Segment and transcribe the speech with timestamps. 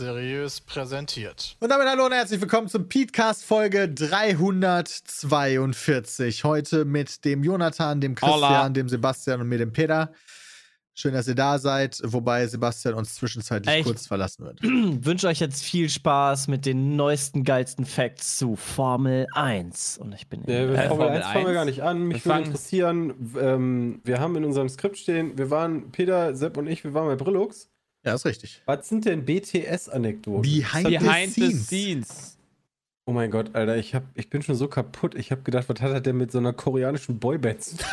[0.00, 1.58] Seriös präsentiert.
[1.60, 6.42] Und damit hallo und herzlich willkommen zum Podcast Folge 342.
[6.42, 8.70] Heute mit dem Jonathan, dem Christian, Hola.
[8.70, 10.10] dem Sebastian und mir, dem Peter.
[10.94, 13.84] Schön, dass ihr da seid, wobei Sebastian uns zwischenzeitlich Echt?
[13.84, 14.62] kurz verlassen wird.
[15.04, 19.98] wünsche euch jetzt viel Spaß mit den neuesten, geilsten Facts zu Formel 1.
[19.98, 22.04] Und ich bin äh, Formel Formel 1 fangen wir gar nicht an.
[22.04, 26.68] Mich würde interessieren, ähm, wir haben in unserem Skript stehen, wir waren, Peter, Sepp und
[26.68, 27.69] ich, wir waren bei Brillux.
[28.04, 28.62] Ja, ist richtig.
[28.66, 30.42] Was sind denn BTS-Anekdoten?
[30.42, 31.66] Behind, Behind the the scenes.
[32.08, 32.36] scenes.
[33.06, 35.14] Oh mein Gott, Alter, ich, hab, ich bin schon so kaputt.
[35.16, 37.88] Ich habe gedacht, was hat er denn mit so einer koreanischen Boyband zu tun?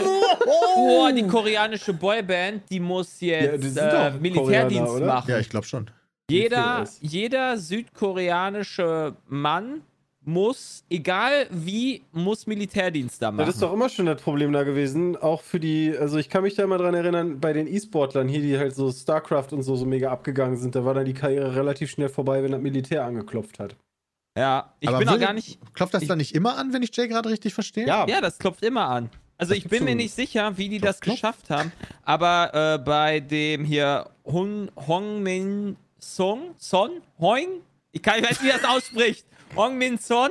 [0.00, 0.18] Oh,
[0.76, 5.30] Oh, die koreanische Boyband, die muss Ja, die jetzt äh, Militärdienst machen.
[5.30, 5.90] Ja, ich glaube schon.
[6.30, 9.82] jeder, jeder südkoreanische Mann
[10.24, 13.46] muss, egal wie, muss Militärdienst da machen.
[13.46, 15.16] Das ist doch immer schon das Problem da gewesen.
[15.16, 18.40] Auch für die, also ich kann mich da mal dran erinnern, bei den E-Sportlern hier,
[18.40, 21.54] die halt so StarCraft und so, so mega abgegangen sind, da war dann die Karriere
[21.56, 23.74] relativ schnell vorbei, wenn das Militär angeklopft hat.
[24.38, 25.58] ja, ich Aber bin auch gar nicht.
[25.74, 27.86] Klopft das Ich- dann nicht immer an, wenn ich Jay gerade richtig verstehe?
[27.86, 29.10] Ja, Ja, das klopft immer an.
[29.38, 31.16] Also ich bin mir nicht sicher, wie die Klopf, das klopf.
[31.16, 31.72] geschafft haben.
[32.04, 37.48] Aber äh, bei dem hier Hong, Hong Min Song, Son, Hoing,
[37.90, 39.26] ich, kann, ich weiß nicht, wie das ausspricht.
[39.56, 40.30] Hong Min Son,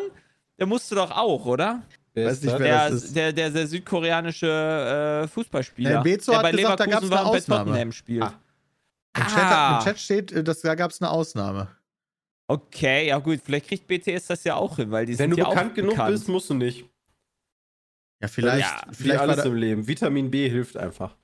[0.57, 1.83] der musste doch auch, oder?
[2.13, 3.15] Weiß nicht, wer Der, das ist.
[3.15, 5.91] der, der, der südkoreanische äh, Fußballspieler.
[5.91, 7.91] Ja, Bezo der hat bei gesagt, da Leverkusen gab's eine war und bei Ausnahme.
[7.93, 8.23] Spielt.
[8.23, 8.33] Ah.
[9.17, 9.77] Im, Chat, Ah.
[9.79, 11.67] Im Chat steht, äh, dass, da gab es eine Ausnahme.
[12.47, 15.37] Okay, ja gut, vielleicht kriegt BTS das ja auch hin, weil die Wenn sind du
[15.37, 16.11] ja bekannt auch genug bekannt.
[16.11, 16.85] bist, musst du nicht.
[18.21, 19.87] Ja, vielleicht, Ja, Wie vielleicht war alles da, im Leben.
[19.87, 21.15] Vitamin B hilft einfach.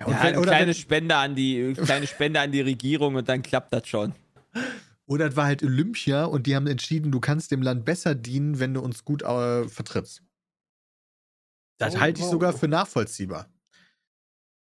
[0.00, 3.28] ja, und Ja, eine oder, kleine Spende an die kleine Spende an die Regierung und
[3.28, 4.14] dann klappt das schon.
[5.08, 8.60] Oder es war halt Olympia und die haben entschieden, du kannst dem Land besser dienen,
[8.60, 10.22] wenn du uns gut äh, vertrittst.
[11.78, 12.32] Das Oh, halte ich wow.
[12.32, 13.48] sogar für nachvollziehbar.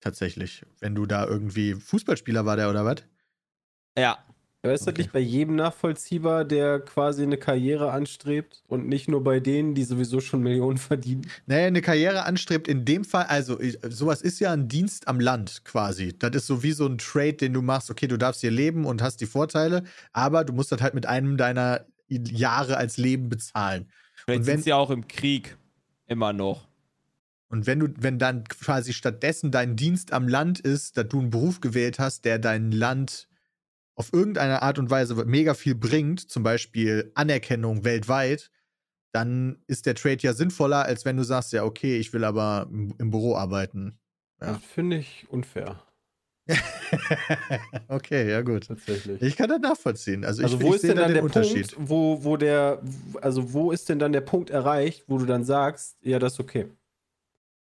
[0.01, 0.65] Tatsächlich.
[0.81, 3.05] Wenn du da irgendwie Fußballspieler war der oder was?
[3.97, 4.25] Ja.
[4.65, 5.03] Aber ist das Okay.
[5.03, 9.83] nicht bei jedem nachvollziehbar, der quasi eine Karriere anstrebt und nicht nur bei denen, die
[9.83, 11.27] sowieso schon Millionen verdienen?
[11.47, 13.59] Naja, eine Karriere anstrebt in dem Fall, also
[13.89, 16.17] sowas ist ja ein Dienst am Land quasi.
[16.17, 17.91] Das ist so wie so ein Trade, den du machst.
[17.91, 21.07] Okay, du darfst hier leben und hast die Vorteile, aber du musst das halt mit
[21.07, 23.91] einem deiner Jahre als Leben bezahlen.
[24.15, 25.57] Vielleicht Und wenn- sind sie auch im Krieg
[26.07, 26.69] immer noch.
[27.49, 31.31] Und wenn du, wenn dann quasi stattdessen dein Dienst am Land ist, dass du einen
[31.31, 33.29] Beruf gewählt hast, der dein Land
[33.95, 38.51] auf irgendeine Art und Weise mega viel bringt, zum Beispiel Anerkennung weltweit,
[39.13, 42.67] dann ist der Trade ja sinnvoller, als wenn du sagst, ja, okay, ich will aber
[42.71, 43.99] im, Büro arbeiten.
[44.41, 44.55] Ja.
[44.55, 45.83] Das finde ich unfair,
[47.89, 48.67] okay, ja gut.
[48.67, 49.23] tatsächlich.
[49.23, 50.25] Ich kann das nachvollziehen.
[50.25, 51.75] Also, also ich, wo ich ist denn da dann den der Unterschied.
[51.75, 52.83] Punkt, wo, wo der,
[53.21, 56.41] also wo ist denn dann der Punkt erreicht, wo du dann sagst, ja, das ist
[56.41, 56.67] okay.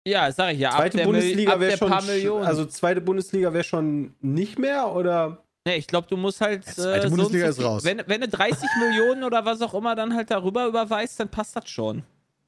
[0.08, 0.70] Ja, sag ich ja.
[0.72, 2.46] ab Zweite Bundesliga wäre schon, paar sch- Millionen.
[2.46, 5.44] also zweite Bundesliga wäre schon nicht mehr oder?
[5.66, 6.66] Nee, ich glaube, du musst halt.
[6.66, 7.84] Ja, zweite äh, so und Bundesliga so ist raus.
[7.84, 11.56] Wenn, wenn du 30 Millionen oder was auch immer dann halt darüber überweist, dann passt
[11.56, 12.04] das schon.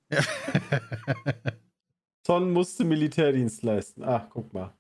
[2.26, 4.04] Son musste Militärdienst leisten.
[4.04, 4.74] Ach, guck mal.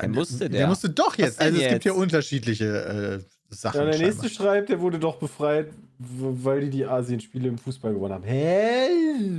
[0.00, 0.48] Der musste, der.
[0.48, 0.66] der.
[0.68, 1.40] musste doch jetzt.
[1.40, 2.00] Also es gibt ja jetzt?
[2.00, 3.80] unterschiedliche äh, Sachen.
[3.80, 4.54] Ja, der nächste scheinbar.
[4.54, 8.24] schreibt, der wurde doch befreit, weil die die Asienspiele im Fußball gewonnen haben.
[8.24, 8.88] Hä?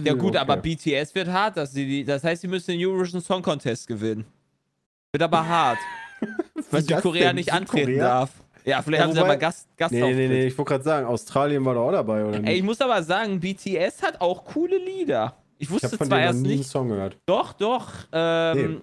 [0.04, 0.38] Ja gut, Okay.
[0.38, 1.56] aber BTS wird hart.
[1.58, 4.26] Dass sie die, das heißt, sie müssen den Eurovision Song Contest gewinnen.
[5.14, 5.80] Wird aber hart.
[6.70, 7.36] Weil Südkorea denn?
[7.38, 8.04] nicht antreten Südkorea?
[8.04, 8.30] darf.
[8.64, 10.16] Ja, vielleicht Ja, haben sie aber Gast, Gastauftritt.
[10.16, 12.46] Nee, nee, nee, ich wollte gerade sagen, Australien war da auch dabei, oder Ey, ich
[12.46, 12.64] nicht?
[12.64, 15.36] muss aber sagen, BTS hat auch coole Lieder.
[15.58, 16.66] Ich Ich wusste von zwar erst nicht.
[16.70, 17.18] Song gehört.
[17.26, 17.92] Doch, doch.
[18.12, 18.82] Ähm,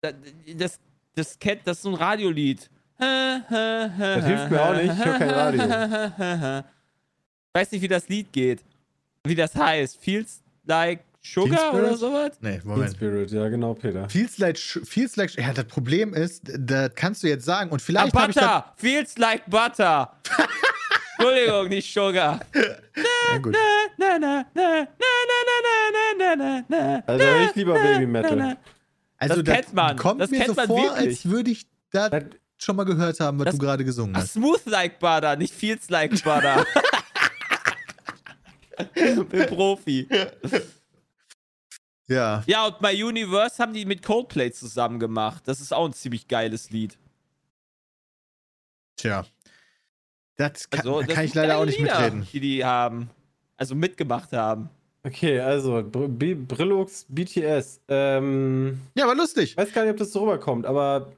[0.00, 0.12] da-
[0.56, 0.78] das,
[1.14, 2.70] das, kennt, das ist so ein Radiolied.
[2.98, 6.64] Das hilft mir auch nicht, ich höre kein Radio.
[7.48, 8.60] Ich weiß nicht, wie das Lied geht.
[9.24, 10.00] Wie das heißt.
[10.00, 12.30] Feels like Sugar oder sowas?
[12.40, 12.92] Nee, Teen Moment.
[12.94, 14.08] Spirit, ja genau, Peter.
[14.08, 18.14] Feels like, feels like, ja, das Problem ist, das kannst du jetzt sagen und vielleicht
[18.16, 18.74] ah, habe ich das, Butter!
[18.76, 20.16] Feels like Butter!
[21.18, 22.40] Entschuldigung, nicht Sugar.
[22.54, 23.54] ja, gut.
[23.98, 27.02] Na, na, na, na, na, na, na, na, na, na.
[27.06, 28.36] Also ich lieber Baby na, Metal.
[28.36, 28.56] na.
[29.18, 29.96] Also Das kennt man.
[29.98, 31.08] kommt Das mir kennt so man vor, wirklich.
[31.08, 32.24] als würde ich das Das-
[32.56, 34.32] schon mal gehört haben, was Das- du gerade gesungen hast.
[34.32, 36.64] smooth like butter, nicht feels like butter.
[38.94, 40.08] Bin Profi.
[42.10, 45.42] Ja, Ja, und My Universe haben die mit Coldplay zusammen gemacht.
[45.46, 46.98] Das ist auch ein ziemlich geiles Lied.
[48.96, 49.24] tja.
[50.36, 52.26] Das kann, Also, da das kann ich leider auch nicht Lieder, mitreden.
[52.32, 53.10] Die die haben.
[53.56, 54.70] Also mitgemacht haben.
[55.02, 57.80] Okay, also Br B Brillux BTS.
[57.88, 59.50] Ähm, Ja, war lustig.
[59.52, 61.12] ich weiß gar nicht, ob das so rüberkommt, aber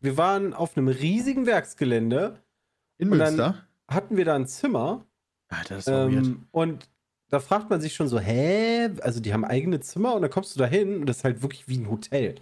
[0.00, 2.40] wir waren auf einem riesigen Werksgelände,
[2.98, 3.64] In und dann- Münster.
[3.88, 5.04] hatten wir da ein Zimmer
[5.48, 6.26] Ah, das ist auch weird.
[6.26, 6.88] ähm, und
[7.28, 8.88] da fragt man sich schon so, hä?
[9.02, 11.42] Also die haben eigene Zimmer und dann kommst du da hin und das ist halt
[11.42, 12.36] wirklich wie ein Hotel.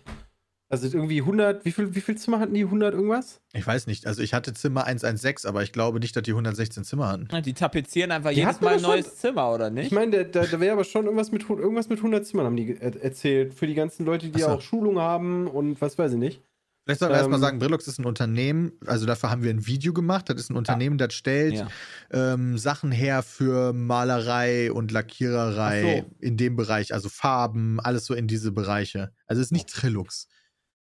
[0.70, 2.64] Also irgendwie 100, wie viel, wie viel Zimmer hatten die?
[2.64, 3.40] 100 irgendwas?
[3.52, 4.06] Ich weiß nicht.
[4.06, 7.28] Also ich hatte Zimmer 116, aber ich glaube nicht, dass die 116 Zimmer hatten.
[7.42, 9.86] Die tapezieren einfach Die jedes Mal ein aber schon- neues Zimmer, oder nicht?
[9.86, 12.76] Ich meine, da, da wäre aber schon irgendwas mit, irgendwas mit 100 Zimmern, haben die
[12.80, 13.54] er erzählt.
[13.54, 14.48] Für die ganzen Leute, die so.
[14.48, 16.42] auch Schulung haben und was weiß ich nicht.
[16.84, 19.66] Vielleicht sollten wir erstmal Ähm, sagen, Brillux ist ein Unternehmen, also dafür haben wir ein
[19.66, 20.28] Video gemacht.
[20.28, 21.72] Das ist ein Unternehmen, das stellt Ja.
[22.10, 28.12] ähm, Sachen her für Malerei und Lackiererei Ach in dem Bereich, also Farben, alles so
[28.14, 29.12] in diese Bereiche.
[29.26, 30.28] Also es ist nicht Trilux.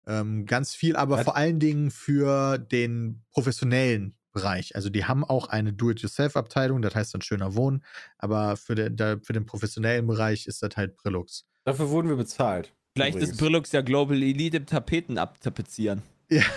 [0.07, 1.25] Ähm, ganz viel, aber Ja.
[1.25, 4.75] vor allen Dingen für den professionellen Bereich.
[4.77, 7.85] Also die haben auch eine Do-it-yourself-Abteilung, das heißt dann schöner Wohnen,
[8.19, 11.45] aber für den, für den professionellen Bereich ist das halt Brillux.
[11.65, 12.73] Dafür wurden wir bezahlt.
[12.95, 13.33] Vielleicht übrigens.
[13.33, 16.03] ist Brillux ja Global Elite im Tapeten abtapezieren.
[16.31, 16.43] Ja.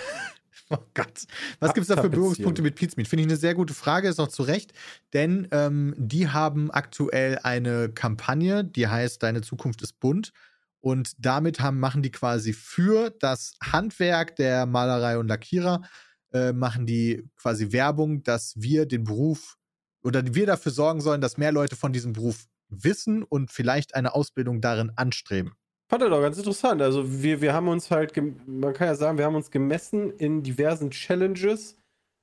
[0.68, 1.26] Oh Gott.
[1.60, 2.10] Was gibt es da für.
[2.10, 3.06] Berührungspunkte mit Pizmeet?
[3.06, 4.72] Finde ich eine sehr gute Frage, ist auch zu Recht,
[5.12, 10.32] denn ähm, die haben aktuell eine Kampagne, die heißt Deine Zukunft ist bunt.
[10.80, 15.82] Und damit haben, machen die quasi für das Handwerk der Malerei und Lackierer,
[16.32, 19.56] äh, machen die quasi Werbung, dass wir den Beruf
[20.02, 24.14] oder wir dafür sorgen sollen, dass mehr Leute von diesem Beruf wissen und vielleicht eine
[24.14, 25.52] Ausbildung darin anstreben.
[25.88, 26.82] Fand er doch ganz interessant.
[26.82, 28.12] Also wir, wir haben uns halt,
[28.46, 31.76] man kann ja sagen, wir haben uns gemessen in diversen Challenges.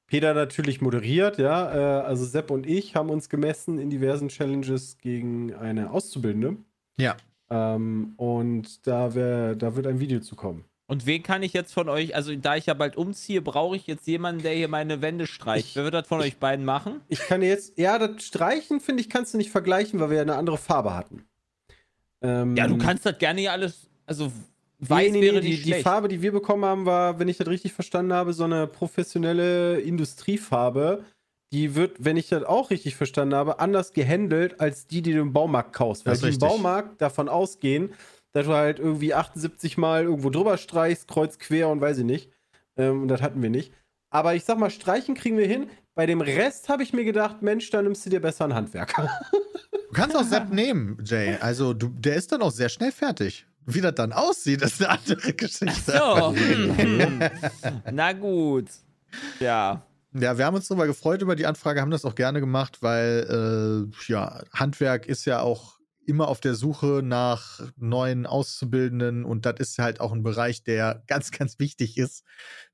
[0.07, 2.01] Peter natürlich moderiert, ja.
[2.01, 6.57] Äh, also Sepp und ich haben uns gemessen in diversen Challenges gegen eine Auszubildende.
[6.98, 7.15] Ja.
[7.50, 10.65] Ähm, und da, wär, da wird ein Video zu kommen.
[10.88, 13.88] Und wen kann ich jetzt von euch, also da ich ja bald umziehe, brauche ich
[13.88, 15.68] jetzt jemanden, der hier meine Wände streicht.
[15.69, 17.00] Ich- Wer wird das von ich- euch beiden machen?
[17.07, 20.21] Ich kann jetzt, ja, das Streichen, finde ich, kannst du nicht vergleichen, weil wir ja
[20.24, 21.24] eine andere Farbe hatten.
[22.24, 24.31] Ähm, Ja, du kannst das gerne hier alles, also
[24.80, 25.74] weiß Nee, nee, wäre nee, die, die.
[25.75, 29.80] Farbe, die wir bekommen haben, war, wenn ich das richtig verstanden habe, so eine professionelle
[29.80, 31.04] Industriefarbe.
[31.52, 35.20] Die wird, wenn ich das auch richtig verstanden habe, anders gehandelt als die, die du
[35.20, 36.06] im Baumarkt kaufst.
[36.06, 36.40] Weil die im.
[36.40, 37.94] Baumarkt davon ausgehen,
[38.31, 42.31] dass du halt irgendwie 78 Mal irgendwo drüber streichst, kreuz quer und weiß ich nicht.
[42.75, 43.72] Ähm, und das hatten wir nicht.
[44.10, 45.70] Aber ich sag mal, streichen kriegen wir hin.
[45.96, 49.10] Bei dem Rest habe ich mir gedacht, Mensch, da nimmst du dir besser einen Handwerker.
[49.94, 51.38] Du kannst auch Sepp nehmen, Jay.
[51.40, 53.45] Also, du, der ist dann auch sehr schnell fertig.
[53.68, 55.92] Wie das dann aussieht, ist eine andere Geschichte.
[55.92, 56.36] So.
[56.36, 57.22] hm.
[57.92, 58.69] Na gut.
[59.40, 59.86] Ja.
[60.12, 63.88] Ja, wir haben uns darüber gefreut über die Anfrage, haben das auch gerne gemacht, weil
[63.88, 69.60] äh, ja, Handwerk ist ja auch immer auf der Suche nach neuen Auszubildenden und das
[69.60, 72.24] ist halt auch ein Bereich, der ganz, ganz wichtig ist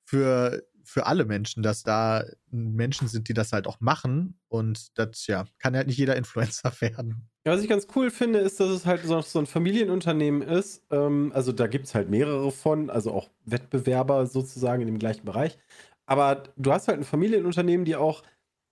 [0.06, 5.28] für, für alle Menschen, dass da Menschen sind, die das halt auch machen und das,
[5.28, 7.30] ja, kann halt nicht jeder Influencer werden.
[7.46, 10.84] Ja, Was ich ganz cool finde, ist, dass es halt so, ein Familienunternehmen ist.
[10.90, 15.26] Ähm, also da gibt es halt mehrere von, also auch Wettbewerber sozusagen in dem gleichen
[15.26, 15.58] Bereich.
[16.06, 18.24] Aber du hast halt ein Familienunternehmen, die auch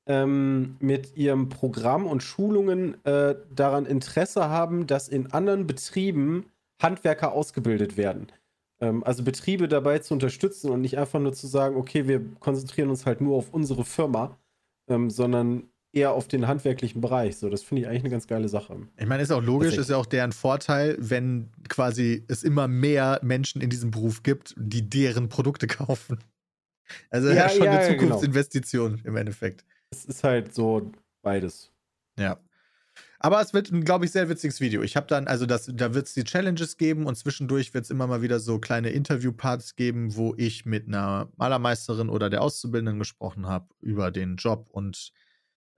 [0.08, 6.48] ähm, mit ihrem Programm und Schulungen äh, daran Interesse haben, dass in anderen Betrieben
[6.82, 8.28] Handwerker ausgebildet werden.
[8.80, 12.90] Ähm, also Betriebe dabei zu unterstützen und nicht einfach nur zu sagen, okay, wir konzentrieren
[12.90, 14.38] uns halt nur auf unsere Firma,
[14.90, 17.38] ähm, sondern eher auf den handwerklichen Bereich.
[17.38, 18.88] So, das finde ich eigentlich eine ganz geile Sache.
[18.98, 19.82] Ich meine, ist auch logisch, Perfekt.
[19.82, 24.54] ist ja auch deren Vorteil, wenn quasi es immer mehr Menschen in diesem Beruf gibt,
[24.58, 26.20] die deren Produkte kaufen.
[27.10, 28.00] Also Ja, ja, schon ja, eine genau.
[28.00, 29.66] Zukunftsinvestition im Endeffekt.
[29.90, 30.92] Es ist halt so
[31.22, 31.72] beides.
[32.20, 32.38] Ja.
[33.20, 34.84] Aber es wird ein, glaube ich, sehr witziges Video.
[34.84, 37.90] Ich habe dann, also das, da wird es die Challenges geben und zwischendurch wird es
[37.90, 43.00] immer mal wieder so kleine Interviewparts geben, wo ich mit einer Malermeisterin oder der Auszubildenden
[43.00, 44.68] gesprochen habe über den Job.
[44.72, 45.12] Und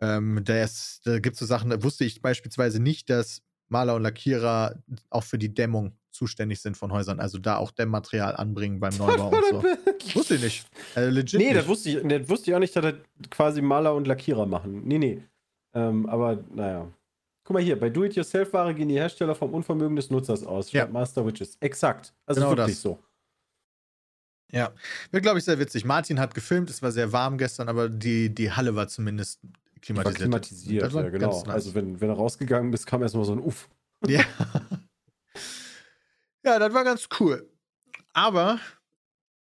[0.02, 4.04] ähm, das, da gibt es so Sachen, da wusste ich beispielsweise nicht, dass Maler und
[4.04, 4.76] Lackierer
[5.10, 7.20] auch für die Dämmung zuständig sind von Häusern.
[7.20, 9.64] Also da auch Dämmmaterial anbringen beim Neubau und so.
[10.16, 10.66] Wusste ich nicht.
[10.96, 11.58] Also legit nee, nicht.
[11.58, 12.96] das wusste, ich, das wusste ich auch nicht, dass das
[13.30, 14.82] quasi Maler und Lackierer machen.
[14.86, 15.24] Nee, nee.
[15.74, 16.92] Ähm, aber naja.
[17.50, 20.72] Guck mal hier, bei Do-It-Yourself-Ware gehen die Hersteller vom Unvermögen des Nutzers aus.
[20.72, 20.86] Ja.
[20.86, 21.58] Master Witches.
[21.62, 22.14] Exakt.
[22.28, 22.82] Also Genau wirklich das.
[22.84, 23.00] so.
[24.52, 24.72] Ja,
[25.10, 25.84] wird, glaube ich, sehr witzig.
[25.84, 29.50] Martin hat gefilmt, es war sehr warm gestern, aber die, die Halle war zumindest War
[29.82, 30.18] klimatisiert.
[30.18, 31.40] klimatisiert, Das war ja, genau.
[31.40, 31.48] nice.
[31.50, 33.68] Also wenn, wenn du rausgegangen bist, kam erstmal so ein Uff.
[34.06, 34.22] Ja.
[36.46, 37.50] ja, das war ganz cool.
[38.14, 38.60] Aber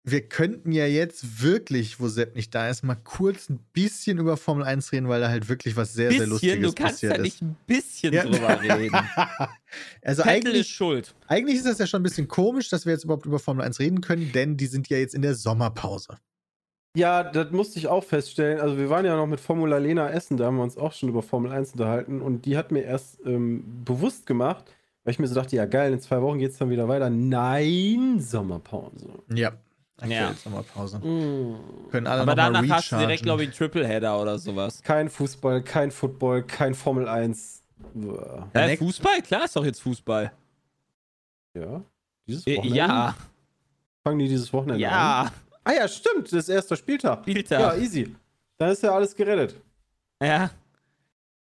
[0.04, 4.38] wir könnten ja jetzt wirklich, wo Sepp nicht da ist, mal kurz ein bisschen über
[4.38, 7.12] Formel 1 reden, weil da halt wirklich was sehr, sehr Bisschen, Lustiges du kannst passiert
[7.12, 7.24] ja ist.
[7.24, 8.24] nicht ein bisschen Ja.
[8.24, 8.96] drüber reden.
[10.02, 11.14] also Vettel ist eigentlich, schuld.
[11.28, 13.80] eigentlich ist das ja schon ein bisschen komisch, dass wir jetzt überhaupt über Formel 1
[13.80, 16.18] reden können, denn die sind ja jetzt in der Sommerpause.
[16.96, 18.60] Ja, das musste ich auch feststellen.
[18.60, 21.10] Also wir waren ja noch mit Formula Lena Essen, da haben wir uns auch schon
[21.10, 24.66] über Formel 1 unterhalten und die hat mir erst ähm, bewusst gemacht,
[25.04, 27.10] weil ich mir so dachte, ja geil, in zwei Wochen geht es dann wieder weiter.
[27.12, 29.08] Nein, Sommerpause.
[29.34, 29.52] Ja.
[30.02, 30.30] Aktuell Ja.
[30.30, 30.98] ist Sommerpause.
[31.00, 31.90] Mm.
[31.92, 34.82] Können alle Aber noch mal danach hast du direkt, glaube ich, einen Tripleheader oder sowas.
[34.82, 37.62] Kein Fußball, kein Football, kein Formel 1.
[37.96, 38.48] Uah.
[38.54, 39.22] Hä, Next- Fußball?
[39.22, 40.32] Klar ist doch jetzt Fußball.
[41.54, 41.82] Ja.
[42.28, 42.78] Dieses Äh, Wochenende?
[42.78, 43.16] Ja.
[44.04, 44.92] Fangen die dieses Wochenende an?
[44.92, 45.32] Ja,
[45.66, 47.20] Ah ja, stimmt, das ist erster Spieltag.
[47.22, 47.60] Spieltag.
[47.60, 48.16] Ja, easy.
[48.58, 49.56] Dann ist ja alles gerettet.
[50.22, 50.50] Ja.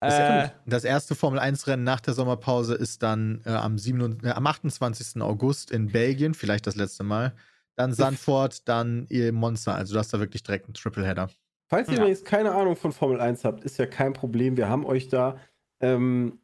[0.01, 4.47] Das, Äh, das erste Formel-1-Rennen nach der Sommerpause ist dann äh, am, 27, äh, am
[4.47, 5.23] 28.
[5.23, 7.33] August in Belgien, vielleicht das letzte Mal.
[7.77, 9.75] Dann Sandford, dann ihr Monster.
[9.75, 11.31] Also du hast da wirklich direkt einen Tripleheader.
[11.69, 12.01] Falls ihr Ja.
[12.01, 14.57] übrigens keine Ahnung von Formel 1 habt, ist ja kein Problem.
[14.57, 15.39] Wir haben euch da.
[15.81, 16.41] Ähm,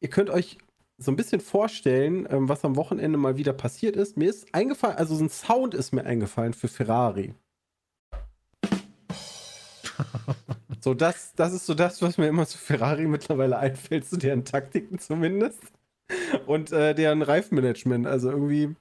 [0.00, 0.58] ihr könnt euch
[0.98, 4.16] so ein bisschen vorstellen, ähm, was am Wochenende mal wieder passiert ist.
[4.16, 7.34] Mir ist eingefallen, also so ein Sound ist mir eingefallen für Ferrari.
[10.80, 14.44] so, das, das ist so das, was mir immer zu Ferrari mittlerweile einfällt, zu deren
[14.44, 15.60] Taktiken zumindest.
[16.46, 18.06] Und äh, deren Reifenmanagement.
[18.06, 18.74] Also irgendwie.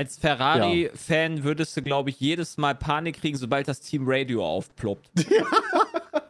[0.00, 5.10] Als Ferrari-Fan würdest du, glaube ich, jedes Mal Panik kriegen, sobald das Team Radio aufploppt.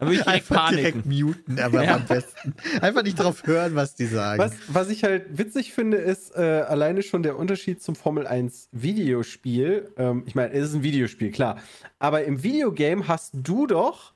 [0.00, 1.25] Dann würde ich direkt Einfach direkt paniken.
[1.27, 1.95] muten, aber Ja.
[1.97, 2.55] am besten.
[2.81, 4.41] Einfach nicht drauf hören, was die sagen.
[4.43, 8.69] Was, was ich halt witzig finde, ist äh, alleine schon der Unterschied zum Formel 1
[8.73, 9.93] Videospiel.
[9.99, 11.59] Ähm, ich meine, es ist ein Videospiel, klar.
[11.99, 14.15] Aber im Videogame hast du doch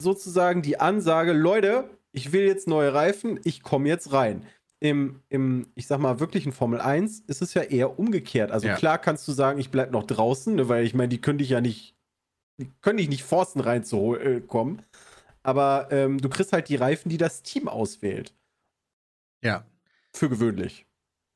[0.00, 4.46] sozusagen die Ansage, Leute, ich will jetzt neue Reifen, ich komme jetzt rein.
[4.80, 8.52] Im, Im, ich sag mal, wirklichen Formel 1 ist es ja eher umgekehrt.
[8.52, 8.76] Also Ja.
[8.76, 11.48] klar kannst du sagen, ich bleib noch draußen, ne, weil ich meine, die können dich
[11.50, 11.96] ja nicht,
[12.58, 14.82] die können dich nicht forcen reinzukommen.
[15.42, 18.34] Aber ähm, du kriegst halt die Reifen, die das Team auswählt.
[19.42, 19.64] ja.
[20.14, 20.86] Für gewöhnlich.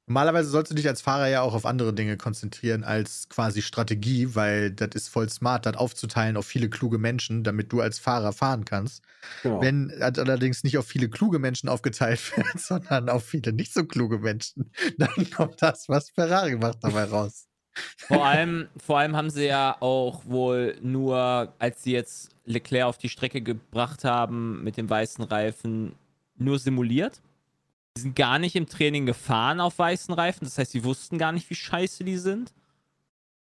[0.07, 4.35] Normalerweise sollst du dich als Fahrer ja auch auf andere Dinge konzentrieren als quasi Strategie,
[4.35, 8.33] weil das ist voll smart, das aufzuteilen auf viele kluge Menschen, damit du als Fahrer
[8.33, 9.05] fahren kannst.
[9.45, 9.61] Genau.
[9.61, 13.85] Wenn das allerdings nicht auf viele kluge Menschen aufgeteilt wird, sondern auf viele nicht so
[13.85, 17.47] kluge Menschen, dann kommt das, was Ferrari macht, dabei raus.
[17.97, 22.99] Vor allem, vor allem haben sie ja auch wohl nur, als sie jetzt Leclerc auf
[22.99, 25.95] die Strecke gebracht haben mit dem weißen Reifen,
[26.37, 27.23] nur simuliert.
[27.97, 30.45] Die sind gar nicht im Training gefahren auf weißen Reifen.
[30.45, 32.53] Das heißt, sie wussten gar nicht, wie scheiße die sind.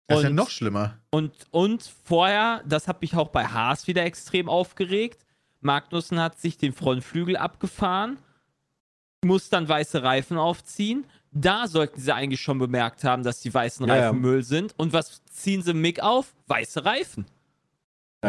[0.08, 0.98] Das ist ja noch schlimmer.
[1.10, 5.26] Und, und vorher, das hat mich auch bei Haas wieder extrem aufgeregt.
[5.60, 8.18] Magnussen hat sich den Frontflügel abgefahren,
[9.26, 11.06] muss dann weiße Reifen aufziehen.
[11.32, 14.02] Da sollten sie eigentlich schon bemerkt haben, dass die weißen Ja, ja.
[14.08, 14.74] Reifen Müll sind.
[14.78, 16.34] Und was ziehen sie Mick auf?
[16.48, 17.26] Weiße Reifen.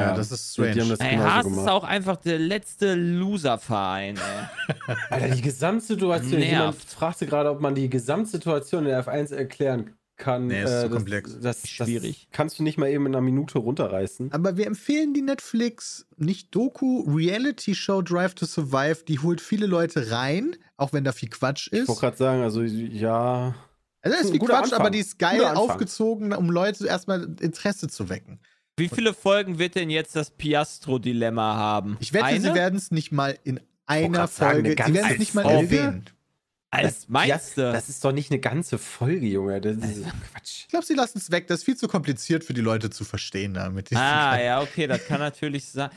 [0.00, 0.80] Ja, das ist Die- die strange.
[0.82, 1.60] haben das Ey, Haas gemacht.
[1.62, 4.16] ist auch einfach der letzte Loser-Verein.
[4.16, 4.94] ey.
[5.10, 6.40] Alter, die Gesamtsituation.
[6.40, 6.50] Nervt.
[6.52, 10.48] Jemand fragte gerade, ob man die Gesamtsituation in der F1 erklären kann.
[10.48, 11.32] Nee, ist zu das, komplex.
[11.40, 12.28] Das, das Schwierig.
[12.32, 14.32] kannst du nicht mal eben in einer Minute runterreißen.
[14.32, 19.04] Aber wir empfehlen die Netflix nicht Doku Reality Show Drive to Survive.
[19.06, 21.88] Die holt viele Leute rein, auch wenn da viel Quatsch Ich ist.
[21.88, 23.54] wollte gerade sagen, also ja.
[24.02, 24.80] Also da ist viel Quatsch, Anfang.
[24.80, 28.40] aber die ist geil aufgezogen, um Leute erstmal Interesse zu wecken.
[28.78, 31.96] Wie viele Folgen wird denn jetzt das Piastro-Dilemma haben?
[32.00, 32.40] Ich wette, Eine?
[32.40, 34.84] sie werden es nicht mal in einer sagen, Folge.
[34.84, 35.76] eine sie werden es nicht mal Folge?
[35.78, 36.04] erwähnen.
[36.70, 37.62] Als meinst du?
[37.72, 39.58] Das ist doch nicht eine ganze Folge, Junge.
[39.60, 40.62] Das ist Quatsch.
[40.64, 41.46] Ich glaube, sie lassen es weg.
[41.46, 43.90] Das ist viel zu kompliziert für die Leute zu verstehen damit.
[43.96, 45.88] Ah, ja, okay, das kann natürlich sein.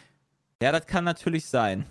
[0.64, 1.86] Ja, das kann natürlich sein.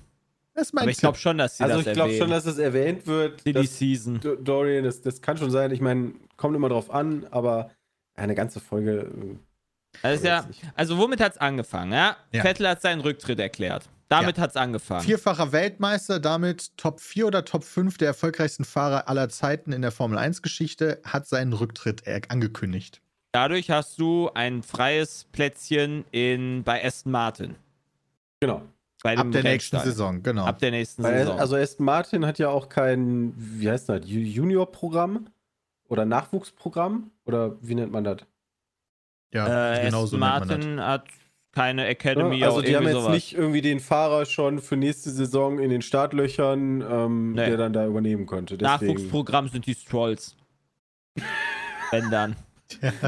[0.54, 3.06] Das Aber ich glaube schon, dass sie Also das ich glaube schon, dass es erwähnt
[3.06, 3.42] wird.
[3.54, 4.18] Dass Season.
[4.20, 5.70] Do- Dorian, das, das kann schon sein.
[5.72, 7.70] Ich meine, kommt immer drauf an, aber
[8.14, 9.10] eine ganze Folge.
[10.02, 11.92] Also, ja, also womit hat es angefangen?
[11.92, 12.16] Ja?
[12.32, 12.42] Ja.
[12.42, 13.88] Vettel hat seinen Rücktritt erklärt.
[14.08, 15.02] Damit hat es angefangen.
[15.04, 19.92] Vierfacher Weltmeister, damit Top 4 oder Top 5 der erfolgreichsten Fahrer aller Zeiten in der
[19.92, 23.00] Formel 1-Geschichte, hat seinen Rücktritt angekündigt.
[23.32, 27.54] Dadurch hast du ein freies Plätzchen in, bei Aston Martin.
[28.40, 28.62] Genau.
[29.02, 29.78] Bei Ab der nächsten.
[29.78, 30.44] Saison, genau.
[30.44, 31.38] Ab der nächsten Weil, Saison.
[31.38, 35.26] also Aston Martin hat ja auch kein, wie heißt das, Ju- Junior-Programm
[35.88, 38.18] oder Nachwuchsprogramm oder wie nennt man das?
[39.32, 40.48] Ja, äh, genau so nennt man das.
[40.48, 41.04] Martin hat
[41.52, 43.12] keine Academy Ja, also die haben jetzt sowas.
[43.12, 47.46] nicht irgendwie den Fahrer schon für nächste Saison in den Startlöchern, ähm, Nee.
[47.46, 48.56] der dann da übernehmen könnte.
[48.56, 48.92] Deswegen.
[48.94, 50.36] Nachwuchsprogramm sind die Strolls.
[51.90, 52.36] Wenn dann.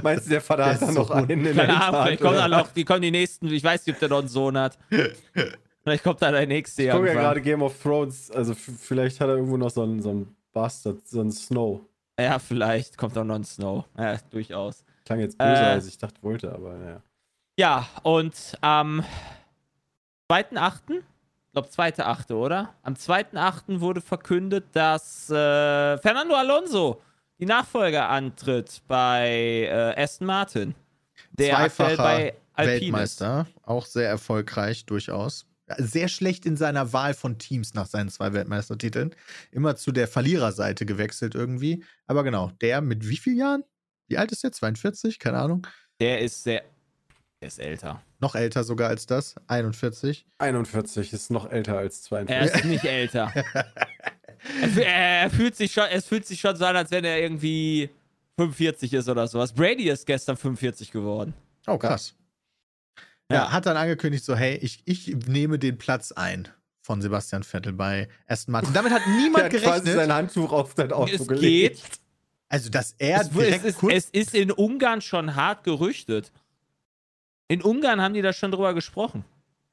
[0.02, 2.02] Meinst du, der Vater Der hat dann ist noch so einen in der Keine Ahnung,
[2.02, 4.28] vielleicht kommen dann noch, die kommen die nächsten, ich weiß nicht, ob der noch einen
[4.28, 4.76] Sohn hat.
[5.84, 9.28] Vielleicht kommt da der nächste Ich gucke ja gerade Game of Thrones, also vielleicht hat
[9.28, 11.80] er irgendwo noch so einen, so einen Bastard, so einen Snow.
[12.20, 13.84] Ja, vielleicht kommt auch noch ein Snow.
[13.98, 14.84] Ja, durchaus.
[15.12, 15.66] Klang jetzt böse, Äh.
[15.66, 17.02] als ich dachte, wollte, aber naja.
[17.58, 19.04] Ja, und am
[20.30, 22.74] 2.8., ich glaube 2.8., oder?
[22.82, 23.80] Am 2.8.
[23.80, 27.02] wurde verkündet, dass äh, Fernando Alonso
[27.38, 30.74] die Nachfolger antritt bei äh, Aston Martin.
[31.32, 32.82] Der Zweifacher bei Alpine ist.
[32.82, 35.46] Weltmeister, auch sehr erfolgreich durchaus.
[35.78, 39.14] Sehr schlecht in seiner Wahl von Teams nach seinen zwei Weltmeistertiteln.
[39.50, 41.84] Immer zu der Verliererseite gewechselt irgendwie.
[42.06, 43.64] Aber genau, der mit wie vielen Jahren?
[44.08, 44.52] Wie alt ist der?
[44.52, 45.18] 42?
[45.18, 45.66] Keine Ahnung.
[46.00, 46.62] Der ist sehr.
[47.40, 48.02] Der ist älter.
[48.20, 49.34] Noch älter sogar als das.
[49.48, 50.26] 41.
[50.38, 52.54] 41 ist noch älter als Er 42.
[52.56, 53.32] ist nicht älter.
[54.76, 57.90] er, er, fühlt sich schon, es fühlt sich schon so an, als wenn er irgendwie
[58.38, 59.52] 45 ist oder sowas.
[59.52, 61.34] Brady ist gestern 45 geworden.
[61.66, 62.14] Oh, krass.
[63.30, 63.36] Ja.
[63.36, 63.52] Ja.
[63.52, 66.48] hat dann angekündigt, so, hey, ich, ich nehme den Platz ein
[66.82, 68.72] von Sebastian Vettel bei Aston Martin.
[68.72, 69.94] Damit hat niemand hat quasi gerechnet.
[69.94, 71.82] sein Handtuch auf sein Auto Es gelegt.
[71.82, 72.00] geht.
[72.52, 76.30] Also, dass er Es, es, direkt ist, kurz es ist in Ungarn schon hart gerüchtet.
[77.48, 79.24] In Ungarn haben die da schon drüber gesprochen.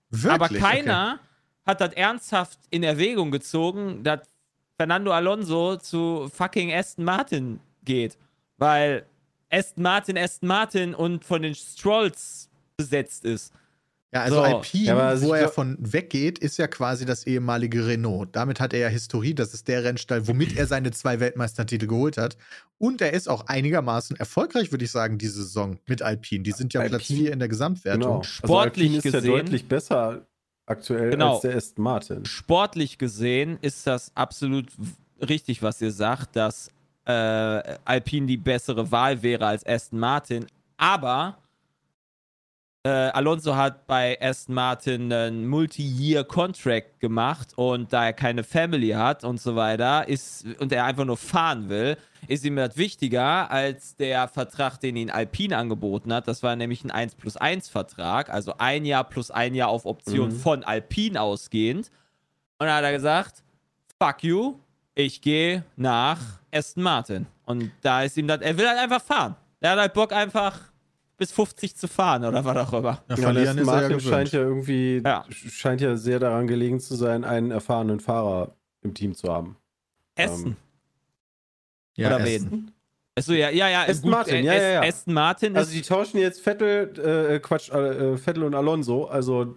[0.10, 0.60] wirklich, Aber okay.
[0.60, 1.20] keiner
[1.66, 4.22] hat das ernsthaft in Erwägung gezogen, dass
[4.78, 8.18] Fernando Alonso zu fucking Aston Martin geht.
[8.56, 9.06] Weil
[9.50, 13.54] Aston Martin, Aston Martin und von den Strolls besetzt ist.
[14.12, 14.42] Ja, also So.
[14.42, 18.30] Alpine, Ja, also wo er glaub- von weggeht, ist ja quasi das ehemalige Renault.
[18.36, 19.36] Damit hat er ja Historie.
[19.36, 22.36] Das ist der Rennstall, womit er seine zwei Weltmeistertitel geholt hat.
[22.80, 26.42] Und er ist auch einigermaßen erfolgreich, würde ich sagen, diese Saison mit Alpine.
[26.44, 28.02] Die sind ja Alpine- Platz 4 in der Gesamtwertung.
[28.02, 28.24] Genau.
[28.24, 30.26] Sportlich also Alpine ist gesehen- ja deutlich besser
[30.66, 31.34] aktuell Genau.
[31.34, 32.26] als der Aston Martin.
[32.26, 34.68] Sportlich gesehen ist das absolut
[35.22, 36.70] richtig, was ihr sagt, dass
[37.06, 37.12] äh,
[37.86, 40.46] Alpine die bessere Wahl wäre als Aston Martin.
[40.78, 41.38] Aber
[42.84, 49.24] äh, Alonso hat bei Aston Martin einen Multi-Year-Contract gemacht und da er keine Family hat
[49.24, 53.96] und so weiter ist und er einfach nur fahren will, ist ihm das wichtiger als
[53.98, 56.28] der Vertrag, den ihn Alpine angeboten hat.
[56.28, 59.86] Das war nämlich ein 1 plus 1 Vertrag, also ein Jahr plus ein Jahr auf
[59.86, 60.36] Option Mhm.
[60.40, 61.92] von Alpine ausgehend.
[62.60, 63.44] Und da hat er gesagt,
[64.02, 64.56] fuck you,
[64.96, 66.20] ich gehe nach
[66.54, 67.26] Aston Martin.
[67.46, 69.36] Und da ist ihm das, er will halt einfach fahren.
[69.62, 70.60] Er hat halt Bock einfach
[71.20, 73.04] bis 50 zu fahren oder was auch immer.
[73.10, 74.02] Ja, Ja, ja Martin gewöhnt.
[74.04, 75.26] scheint ja irgendwie Ja.
[75.30, 79.58] scheint ja sehr daran gelegen zu sein, einen erfahrenen Fahrer im Team zu haben.
[80.16, 80.58] Essen.
[81.96, 82.52] ja, oder Aston.
[82.52, 82.72] wen?
[83.16, 83.84] Achso, ja, ja, ja.
[83.84, 84.82] Aston Martin, äh, ja, ja, ja.
[84.82, 89.56] Aston Martin Also die tauschen jetzt Vettel, äh, Quatsch, äh, Vettel und Alonso, also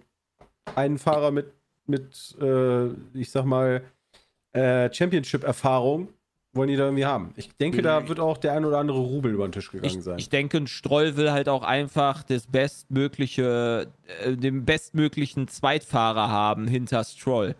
[0.74, 1.52] einen Fahrer mit,
[1.86, 3.82] mit äh, ich sag mal,
[4.52, 6.08] äh, Championship-Erfahrung
[6.54, 7.32] wollen die da irgendwie haben.
[7.36, 10.04] Ich denke, da wird auch der ein oder andere Rubel über den Tisch gegangen Ich,
[10.04, 10.18] sein.
[10.18, 13.88] ich denke, ein Stroll will halt auch einfach das bestmögliche,
[14.24, 17.54] äh, den bestmöglichen Zweitfahrer haben hinter Stroll.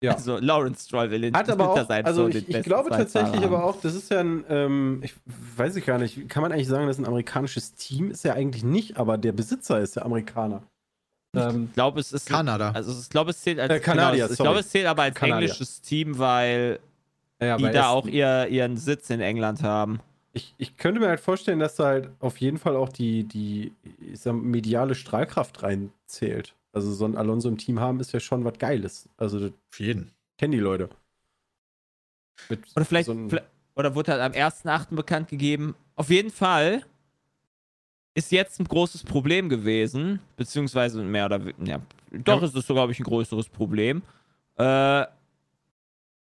[0.00, 0.12] Ja.
[0.14, 2.62] Also Lawrence Stroll will hin- Hat aber hinter auch, seinem also ich, den ich besten
[2.62, 3.44] glaube tatsächlich haben.
[3.52, 5.14] aber auch, das ist ja ein, ähm, ich
[5.56, 8.12] weiß ich gar nicht, kann man eigentlich sagen, das ist ein amerikanisches Team?
[8.12, 10.62] Ist ja eigentlich nicht, aber der Besitzer ist ja Amerikaner.
[11.36, 12.28] Ähm, Ich glaube, es ist.
[12.28, 12.70] Kanada.
[12.70, 15.14] Also ich glaube, es zählt als Äh, Kanadier, genau, ich glaube, es zählt aber als
[15.16, 15.48] Kanadier.
[15.48, 16.78] englisches Team, weil
[17.40, 20.00] ja, die da auch ihr, ihren Sitz in England haben.
[20.32, 23.72] Ich, ich könnte mir halt vorstellen, dass da halt auf jeden Fall auch die, die
[24.12, 26.54] ich sag, mediale Strahlkraft reinzählt.
[26.72, 29.08] Also so ein Alonso im Team haben ist ja schon was Geiles.
[29.16, 30.12] Also Auf jeden.
[30.36, 30.90] kennen die Leute.
[32.48, 33.16] Mit Oder vielleicht, so
[33.74, 34.94] oder wurde halt am 1.8.
[34.94, 35.74] bekannt gegeben.
[35.96, 36.82] Auf jeden Fall
[38.14, 41.80] ist jetzt ein großes Problem gewesen, beziehungsweise mehr oder weniger, ja,
[42.24, 42.46] doch Ja.
[42.46, 44.02] ist es so, glaube ich, ein größeres Problem.
[44.56, 45.04] Äh,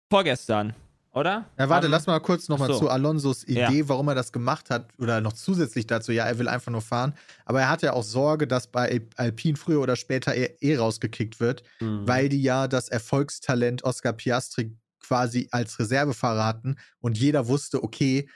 [0.09, 0.73] vorgestern,
[1.15, 1.45] oder?
[1.57, 2.79] Ja, warte, Am- lass mal kurz nochmal so.
[2.79, 3.89] zu Alonsos Idee, Ja.
[3.89, 4.89] warum er das gemacht hat.
[4.99, 7.13] Oder noch zusätzlich dazu, ja, er will einfach nur fahren.
[7.45, 11.39] Aber er hat ja auch Sorge, dass bei Alpine früher oder später er eh rausgekickt
[11.39, 12.07] wird, Mhm.
[12.07, 18.27] weil die ja das Erfolgstalent Oscar Piastri quasi als Reservefahrer hatten und jeder wusste, okay,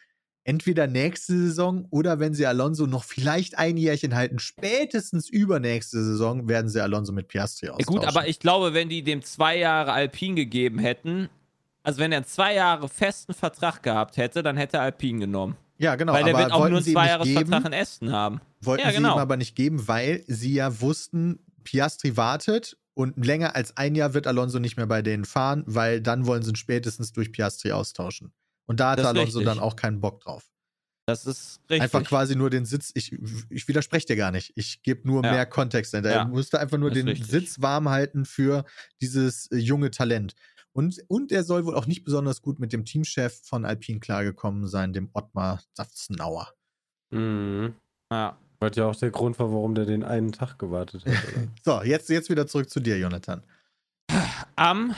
[0.45, 6.47] entweder nächste Saison oder wenn sie Alonso noch vielleicht ein Jährchen halten, spätestens übernächste Saison
[6.47, 7.99] werden sie Alonso mit Piastri Ja, austauschen.
[7.99, 11.29] gut, aber ich glaube, wenn die dem zwei Jahre Alpine gegeben hätten,
[11.83, 15.55] also wenn er zwei Jahre festen Vertrag gehabt hätte, dann hätte er Alpine genommen.
[15.77, 16.13] ja, genau.
[16.13, 18.41] weil der aber wird auch nur sie zwei geben, Vertrag in Essen haben.
[18.61, 19.15] Wollten Ja, sie genau.
[19.15, 24.13] ihm aber nicht geben, weil sie ja wussten, Piastri wartet und länger als ein Jahr
[24.13, 27.71] wird Alonso nicht mehr bei denen fahren, weil dann wollen sie ihn spätestens durch Piastri
[27.71, 28.33] austauschen.
[28.65, 29.45] Und da hatte Alonso richtig.
[29.45, 30.43] dann auch keinen Bock drauf.
[31.07, 31.81] Das ist richtig.
[31.81, 33.17] Einfach quasi nur den Sitz, ich,
[33.49, 34.51] ich widerspreche dir gar nicht.
[34.55, 35.31] Ich gebe nur Ja.
[35.31, 36.11] mehr Kontext dahinter.
[36.11, 36.17] Ja.
[36.17, 37.27] Er musste einfach nur den richtig.
[37.27, 38.63] Sitz warm halten für
[39.01, 40.35] dieses äh, junge Talent.
[40.73, 44.67] Und, und er soll wohl auch nicht besonders gut mit dem Teamchef von Alpine klargekommen
[44.67, 46.53] sein, dem Ottmar Safzenauer.
[47.11, 47.73] Mhm.
[48.11, 48.37] ja.
[48.61, 51.13] Was ja auch der Grund war, warum der den einen Tag gewartet hat.
[51.13, 51.47] Oder?
[51.63, 53.41] So, jetzt, jetzt wieder zurück zu dir, Jonathan.
[54.57, 54.93] Am,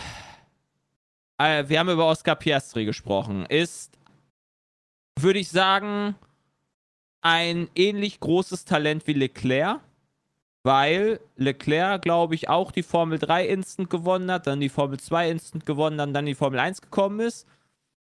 [1.37, 3.45] äh, wir haben über Oscar Piastri gesprochen.
[3.45, 3.97] Ist,
[5.19, 6.15] würde ich sagen,
[7.21, 9.79] ein ähnlich großes Talent wie Leclerc,
[10.63, 15.29] weil Leclerc, glaube ich, auch die Formel 3 Instant gewonnen hat, dann die Formel 2
[15.29, 17.47] Instant gewonnen, dann, dann die Formel 1 gekommen ist.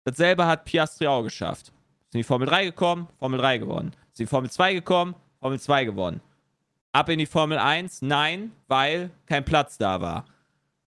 [0.05, 1.73] Dasselbe hat Piastri auch geschafft.
[2.09, 3.93] Ist in die Formel 3 gekommen, Formel 3 gewonnen.
[4.13, 6.21] Ist in die Formel 2 gekommen, Formel 2 gewonnen.
[6.93, 8.03] Ab in die Formel 1?
[8.03, 10.25] Nein, weil kein Platz da war.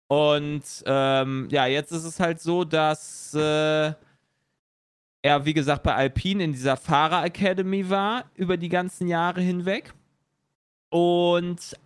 [0.07, 3.93] Und ähm, ja, jetzt ist es halt so, dass äh,
[5.23, 9.93] er, wie gesagt, bei Alpine in dieser Fahrer Academy war über die ganzen Jahre hinweg.
[10.91, 11.77] Und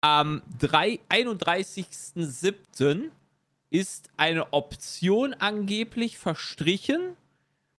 [0.00, 3.10] am drei- 31.07.
[3.70, 7.16] ist eine Option angeblich verstrichen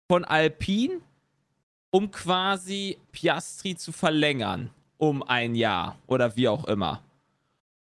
[0.09, 1.01] von Alpine,
[1.90, 4.70] um quasi Piastri zu verlängern
[5.01, 7.03] um ein Jahr oder wie auch immer.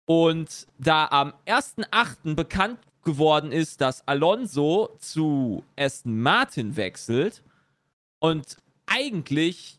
[0.06, 2.36] Und da am 1.8.
[2.36, 7.44] bekannt geworden ist, dass Alonso zu Aston Martin wechselt
[8.20, 9.78] und eigentlich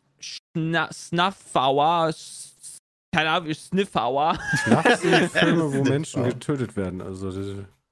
[0.55, 2.14] Snuffauer,
[3.12, 7.03] keine Ahnung, Sniffauer, Nachts sind Filme, wo Menschen getötet werden.
[7.03, 7.31] Also,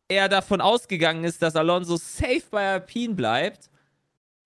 [0.09, 3.71] er davon ausgegangen ist, dass Alonso safe bei Alpine bleibt,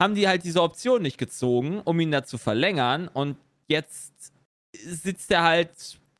[0.00, 3.08] haben die halt diese Option nicht gezogen, um ihn da zu verlängern.
[3.08, 3.36] Und
[3.68, 4.32] jetzt
[4.72, 5.70] sitzt er halt,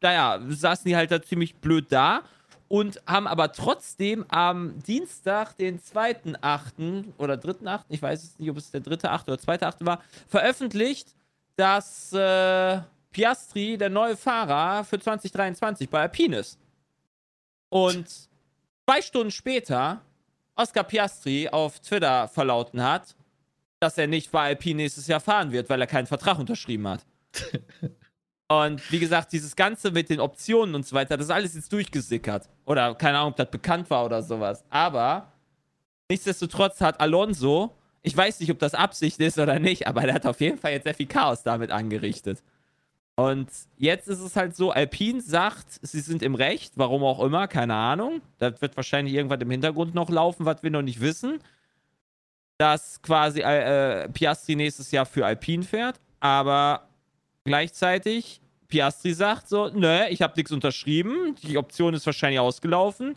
[0.00, 2.22] naja, saßen die halt da ziemlich blöd da
[2.68, 7.04] und haben aber trotzdem am Dienstag, den 2.8.
[7.18, 9.24] oder 3.8., ich weiß es nicht, ob es der 3.8.
[9.24, 9.84] oder 2.8.
[9.84, 11.14] war, veröffentlicht,
[11.56, 12.80] dass äh,
[13.14, 16.58] Piastri der neue Fahrer für 2023 bei Alpine ist.
[17.70, 18.06] Und
[18.86, 20.02] zwei Stunden später
[20.56, 23.16] Oscar Piastri auf Twitter verlauten hat,
[23.80, 27.06] dass er nicht bei Alpine nächstes Jahr fahren wird, weil er keinen Vertrag unterschrieben hat.
[28.48, 31.72] und wie gesagt, dieses Ganze mit den Optionen und so weiter, das ist alles jetzt
[31.72, 32.48] durchgesickert.
[32.66, 34.64] Oder keine Ahnung, ob das bekannt war oder sowas.
[34.70, 35.32] Aber
[36.10, 40.26] nichtsdestotrotz hat Alonso, ich weiß nicht, ob das Absicht ist oder nicht, aber der hat
[40.26, 42.42] auf jeden Fall jetzt sehr viel Chaos damit angerichtet.
[43.16, 47.46] Und jetzt ist es halt so, Alpine sagt, sie sind im Recht, warum auch immer,
[47.46, 48.22] keine Ahnung.
[48.38, 51.38] Da wird wahrscheinlich irgendwas im Hintergrund noch laufen, was wir noch nicht wissen.
[52.58, 56.88] Dass quasi äh, Piastri nächstes Jahr für Alpine fährt, aber
[57.44, 63.16] gleichzeitig Piastri sagt so, nö, ich habe nichts unterschrieben, die Option ist wahrscheinlich ausgelaufen,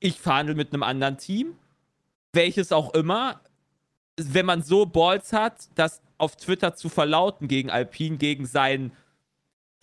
[0.00, 1.56] ich verhandle mit einem anderen Team,
[2.32, 3.40] welches auch immer.
[4.16, 8.92] Wenn man so Balls hat, das auf Twitter zu verlauten gegen Alpine, gegen seinen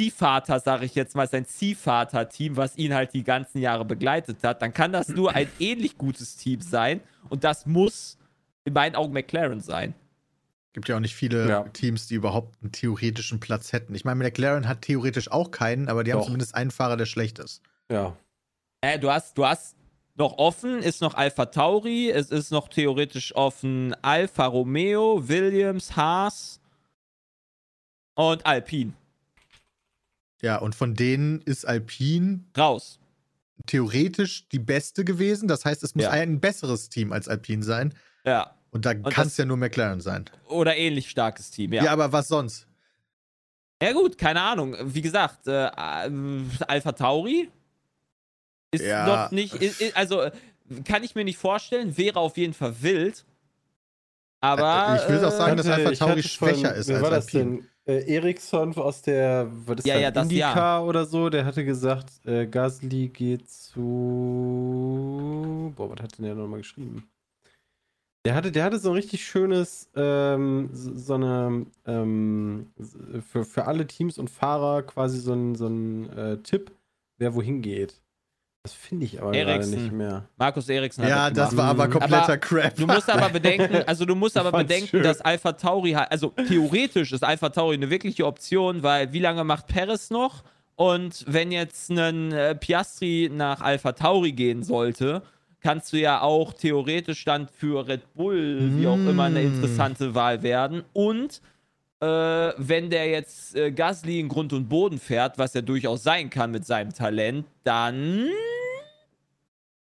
[0.02, 4.62] Ziehvater, sage ich jetzt mal, sein Ziehvater-Team, was ihn halt die ganzen Jahre begleitet hat,
[4.62, 7.02] dann kann das nur ein ähnlich gutes Team sein.
[7.30, 8.18] Und das muss
[8.66, 9.94] in meinen Augen McLaren sein.
[10.74, 11.64] Gibt ja auch nicht viele Ja.
[11.70, 13.94] Teams, die überhaupt einen theoretischen Platz hätten.
[13.94, 16.26] Ich meine, McLaren hat theoretisch auch keinen, aber die haben Doch.
[16.28, 17.62] zumindest einen Fahrer, der schlecht ist.
[17.92, 18.16] ja.
[18.84, 19.76] Äh, du hast, du hast
[20.16, 26.60] noch offen, ist noch Alpha Tauri, es ist noch theoretisch offen Alfa Romeo, Williams, Haas
[28.16, 28.94] und Alpine.
[30.42, 33.00] Ja, und von denen ist Alpine Raus.
[33.68, 35.48] theoretisch die beste gewesen.
[35.48, 36.12] Das heißt, es muss Ja.
[36.12, 37.94] ein besseres Team als Alpine sein.
[38.26, 38.56] Ja.
[38.72, 40.26] Und da kann es ja nur McLaren sein.
[40.48, 41.84] Oder ähnlich starkes Team, Ja.
[41.86, 41.92] ja.
[41.92, 42.68] aber was sonst?
[43.84, 44.76] Ja, gut, keine Ahnung.
[44.84, 45.52] Wie gesagt, äh,
[46.68, 47.50] Alpha Tauri
[48.72, 49.06] ist Ja.
[49.26, 50.30] noch nicht, i- i- also
[50.86, 53.26] kann ich mir nicht vorstellen, wäre auf jeden Fall wild.
[54.40, 54.96] Aber.
[55.00, 57.02] Äh, ich will auch sagen, dass äh, Alpha ich Tauri hatte von- schwächer ist als
[57.02, 57.68] war das Alpine.
[57.86, 60.86] Äh, Eriksson aus der, was ist Ja, das, ja, das Indica Jahr.
[60.86, 63.82] oder so, der hatte gesagt, äh, Gasly geht zu.
[65.76, 67.10] Boah, was hat denn der nochmal geschrieben?
[68.24, 72.72] Der hatte, der hatte so ein richtig schönes, ähm, so, so eine, ähm,
[73.32, 76.72] für, für alle Teams und Fahrer quasi so ein, so ein äh, Tipp,
[77.18, 78.00] wer wohin geht.
[78.64, 79.84] Das finde ich aber gerade Eriksen.
[79.84, 80.24] nicht mehr.
[80.38, 81.58] Markus Eriksen hat Ja, das gemacht.
[81.58, 82.76] war aber kompletter Aber Crap.
[82.76, 85.04] Du musst aber bedenken, also du musst aber bedenken, schön.
[85.04, 89.44] dass Alpha Tauri halt, also theoretisch ist Alpha Tauri eine wirkliche Option, weil wie lange
[89.44, 90.44] macht Perez noch?
[90.76, 95.24] Und wenn jetzt ein äh, Piastri nach Alpha Tauri gehen sollte,
[95.60, 99.56] kannst du ja auch theoretisch dann für Red Bull, wie auch immer, eine Mm.
[99.56, 100.84] interessante Wahl werden.
[100.94, 101.42] Und
[102.02, 102.06] äh,
[102.58, 106.52] wenn der jetzt äh, Gasly in Grund und Boden fährt, was er durchaus sein kann
[106.52, 108.28] mit seinem Talent, dann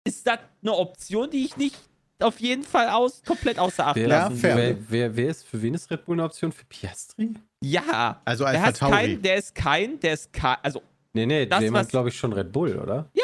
[0.04, 1.76] ist das eine Option, die ich nicht
[2.20, 4.56] auf jeden Fall aus, komplett außer Acht Wer, Ja, lassen fair.
[4.56, 4.76] will.
[4.88, 6.52] wer, wer, wer ist, für wen ist Red Bull eine Option?
[6.52, 7.32] Für Piastri?
[7.62, 8.20] Ja.
[8.26, 8.92] Also Der, Alpha hat Tauri.
[8.92, 12.16] kein, der ist kein, der ist kein, also, Nee, nee, Das, der meint, glaube ich,
[12.16, 13.08] schon Red Bull, oder?
[13.14, 13.22] Ja,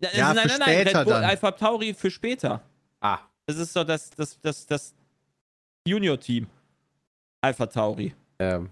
[0.00, 1.24] nein, für nein, nein, später Red Bull, dann.
[1.24, 2.60] Alpha Tauri für später.
[3.00, 3.18] Ah.
[3.46, 4.94] Das ist so das, das, das, das
[5.86, 6.46] Junior-Team.
[7.42, 8.14] Alpha Tauri.
[8.42, 8.70] Ähm,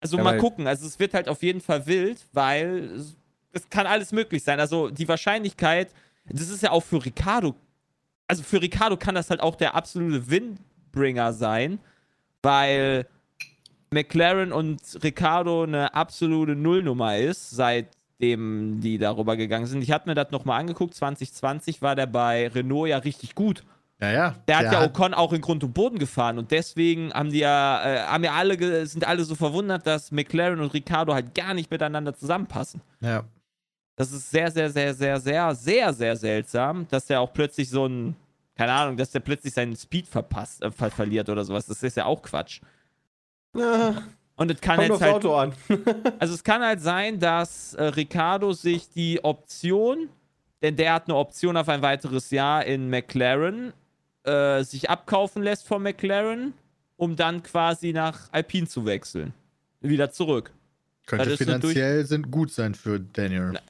[0.00, 0.66] Also mal gucken.
[0.66, 3.16] Also es wird halt auf jeden Fall wild, weil es,
[3.52, 4.60] es kann alles möglich sein.
[4.60, 5.92] Also die Wahrscheinlichkeit,
[6.26, 7.54] das ist ja auch für Ricardo,
[8.26, 11.78] also für Ricardo kann das halt auch der absolute Windbringer sein,
[12.42, 13.06] weil
[13.90, 19.82] McLaren und Ricardo eine absolute Nullnummer ist, seitdem die darüber gegangen sind.
[19.82, 23.62] Ich hatte mir das nochmal angeguckt, 2020 war der bei Renault ja richtig gut.
[24.00, 24.34] Ja, ja.
[24.48, 27.82] Der hat ja Ocon auch in Grund und Boden gefahren und deswegen haben die ja,
[27.84, 31.54] äh, haben ja alle, ge- sind alle so verwundert, dass McLaren und Ricardo halt gar
[31.54, 32.80] nicht miteinander zusammenpassen.
[33.00, 33.24] ja.
[33.96, 37.86] Das ist sehr, sehr, sehr, sehr, sehr, sehr, sehr seltsam, dass der auch plötzlich so
[37.86, 38.16] ein,
[38.56, 41.66] keine Ahnung, dass der plötzlich seinen Speed verpasst, äh, ver verliert oder sowas.
[41.66, 42.60] Das ist ja auch Quatsch.
[43.52, 44.02] na,
[44.34, 45.52] Und es kann kommt jetzt halt, Auto an.
[46.18, 50.08] also es kann halt sein, dass äh, Ricardo sich die Option,
[50.60, 53.72] denn der hat eine Option auf ein weiteres Jahr in McLaren,
[54.24, 56.54] äh, sich abkaufen lässt von McLaren
[56.96, 59.34] um dann quasi nach Alpine zu wechseln.
[59.80, 60.52] Wieder zurück.
[61.06, 63.52] Könnte Das finanziell sind gut sein für Daniel.
[63.52, 63.60] Na,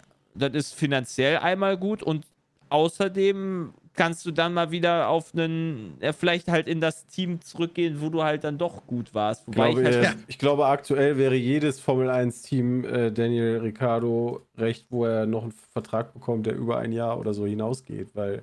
[0.48, 2.26] Das ist finanziell einmal gut und
[2.68, 8.00] außerdem kannst du dann mal wieder auf einen, ja, vielleicht halt in das Team zurückgehen,
[8.00, 9.46] wo du halt dann doch gut warst.
[9.46, 14.44] Wobei glaube, ich halt, äh, ich glaube, aktuell wäre jedes Formel 1-Team äh, Daniel Ricciardo
[14.58, 18.42] recht, wo er noch einen Vertrag bekommt, der über ein Jahr oder so hinausgeht, weil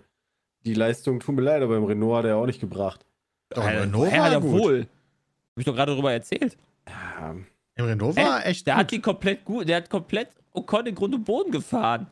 [0.65, 3.05] die Leistung, tut mir leid, aber im Renault hat er auch nicht gebracht.
[3.49, 4.51] Doch, Äh, Renault war hat er gut.
[4.51, 4.79] wohl?
[4.81, 6.57] Hab ich doch gerade darüber erzählt.
[6.87, 7.35] Ja,
[7.75, 8.79] Im Renault war echt Der gut.
[8.81, 12.07] hat die komplett gut, der hat komplett Ocon in Grund und Boden gefahren.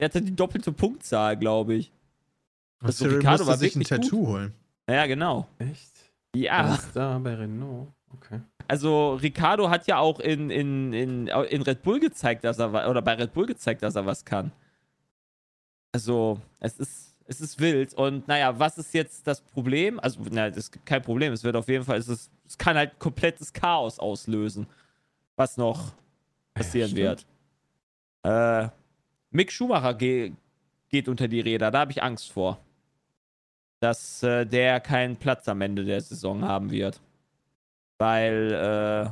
[0.00, 1.92] Der hatte die doppelte Punktzahl, glaube ich.
[2.82, 4.10] So Cyril Ricardo musste war sich ein wirklich gut.
[4.10, 4.54] Tattoo holen.
[4.88, 5.46] Ja, genau.
[5.58, 5.92] echt?
[6.34, 6.68] Ja.
[6.68, 7.88] Was ist da bei Renault?
[8.14, 8.40] Okay.
[8.68, 13.00] Also Ricardo hat ja auch in, in, in, in Red Bull gezeigt, dass er oder
[13.02, 14.50] bei Red Bull gezeigt, dass er was kann.
[15.92, 17.94] Also, es ist, es ist wild.
[17.94, 20.00] Und naja, was ist jetzt das Problem?
[20.00, 21.32] Also, na, das ist kein Problem.
[21.32, 24.66] Es wird auf jeden Fall, es, ist, es kann halt komplettes Chaos auslösen,
[25.36, 25.92] was noch
[26.54, 27.26] passieren Ja, wird.
[28.24, 28.68] Äh,
[29.30, 30.32] Mick Schumacher ge
[30.88, 31.70] geht unter die Räder.
[31.70, 32.58] Da habe ich Angst vor.
[33.80, 37.00] Dass äh, der keinen Platz am Ende der Saison haben wird.
[37.98, 39.10] Weil äh,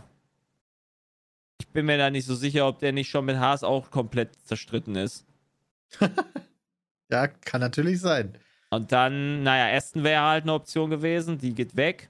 [1.61, 4.35] ich bin mir da nicht so sicher, ob der nicht schon mit Haas auch komplett
[4.47, 5.27] zerstritten ist.
[7.11, 8.35] Ja, kann natürlich sein.
[8.71, 12.09] Und dann, naja, Aston wäre halt eine Option gewesen, die geht weg.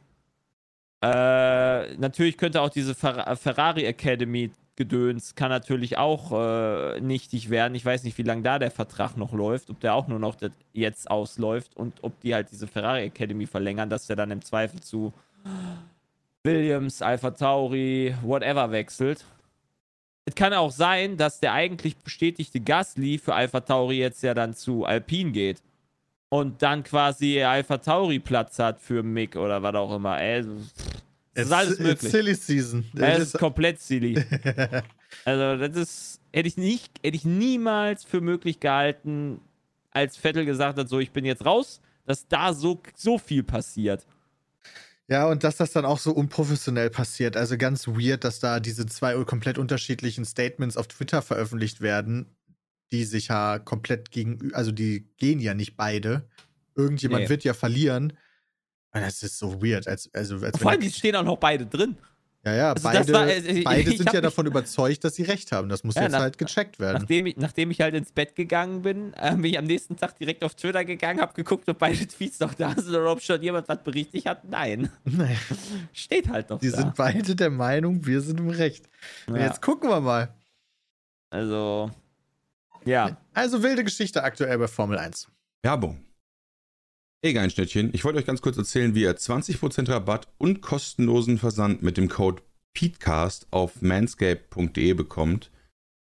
[1.02, 7.74] Äh, natürlich könnte auch diese Fer Ferrari Academy Gedöns kann natürlich auch äh, nichtig werden.
[7.74, 10.36] Ich weiß nicht, wie lange da der Vertrag noch läuft, ob der auch nur noch
[10.72, 14.80] jetzt ausläuft und ob die halt diese Ferrari Academy verlängern, dass der dann im Zweifel
[14.80, 15.12] zu
[16.44, 19.26] Williams, Alpha Tauri, whatever wechselt.
[20.30, 24.54] Es kann auch sein, dass der eigentlich bestätigte Gasly für Alpha Tauri jetzt ja dann
[24.54, 25.60] zu Alpine geht
[26.28, 30.20] und dann quasi Alpha Tauri Platz hat für Mick oder was auch immer.
[30.20, 30.44] Ey,
[31.34, 32.12] das ist alles It's möglich.
[32.12, 32.84] silly season.
[32.94, 34.24] Das It ist komplett silly.
[35.24, 39.40] Also, das ist, hätte ich nicht, hätte ich niemals für möglich gehalten,
[39.90, 44.06] als Vettel gesagt hat, so, ich bin jetzt raus, dass da so, so viel passiert.
[45.10, 47.36] Ja, und dass das dann auch so unprofessionell passiert.
[47.36, 52.36] Also ganz weird, dass da diese zwei komplett unterschiedlichen Statements auf Twitter veröffentlicht werden,
[52.92, 56.28] die sich ja komplett gegen, also die gehen ja nicht beide.
[56.76, 57.28] Irgendjemand Nee.
[57.28, 58.12] wird ja verlieren.
[58.92, 59.88] Und das ist so weird.
[59.88, 61.96] Als, also, als Vor allem, die stehen auch noch beide drin.
[62.44, 65.68] Ja, ja, also beide, war- ich- beide sind ja davon überzeugt, dass sie recht haben.
[65.68, 66.98] Das muss Ja, jetzt nach- halt gecheckt werden.
[67.00, 70.16] Nachdem ich, nachdem ich halt ins Bett gegangen bin, äh, bin ich am nächsten Tag
[70.18, 73.42] direkt auf Twitter gegangen, hab geguckt, ob beide Tweets noch da sind oder ob schon
[73.42, 74.44] jemand was berichtigt hat.
[74.48, 74.90] Nein.
[75.04, 75.36] Naja,
[75.92, 76.78] Steht halt noch die da.
[76.78, 78.88] sind beide der Meinung, wir sind im Recht.
[79.26, 79.42] Und ja.
[79.46, 80.34] Jetzt gucken wir mal.
[81.30, 81.90] Also,
[82.84, 83.16] ja.
[83.34, 85.28] Also wilde Geschichte aktuell bei Formel 1.
[85.62, 86.00] Werbung.
[87.22, 87.90] Egal, Schnittchen.
[87.92, 92.08] Ich wollte euch ganz kurz erzählen, wie ihr 20% Rabatt und kostenlosen Versand mit dem
[92.08, 95.50] Code PETECAST auf manscape.de bekommt.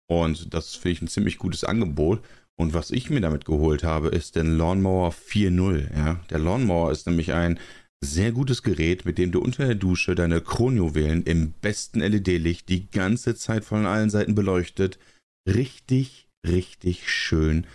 [0.07, 2.23] Und das finde ich ein ziemlich gutes Angebot.
[2.59, 5.97] Und was ich mir damit geholt habe, ist den Lawnmower 4.0.
[5.97, 6.19] Ja?
[6.29, 7.59] Der Lawnmower ist nämlich ein
[8.03, 12.87] sehr gutes Gerät, mit dem du unter der Dusche deine Kronjuwelen im besten LED-Licht die
[12.91, 14.99] ganze Zeit von allen Seiten beleuchtet
[15.47, 17.65] richtig, richtig schön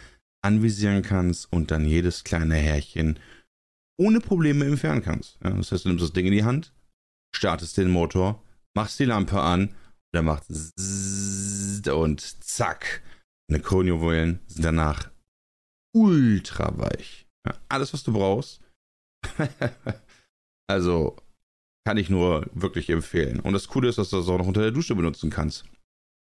[0.45, 3.19] anvisieren kannst und dann jedes kleine Härchen
[3.99, 5.39] ohne Probleme entfernen kannst.
[5.43, 6.73] Ja, das heißt, du nimmst das Ding in die Hand,
[7.35, 8.43] startest den Motor,
[8.77, 9.75] machst die Lampe an und
[10.13, 10.45] er macht
[11.89, 13.03] und zack.
[13.49, 15.11] Deine Kronjuwelen sind danach
[15.95, 17.27] ultra weich.
[17.47, 18.61] Ja, alles, was du brauchst.
[20.71, 21.17] also
[21.87, 23.41] kann ich nur wirklich empfehlen.
[23.41, 25.65] Und das Coole ist, dass du das auch noch unter der Dusche benutzen kannst.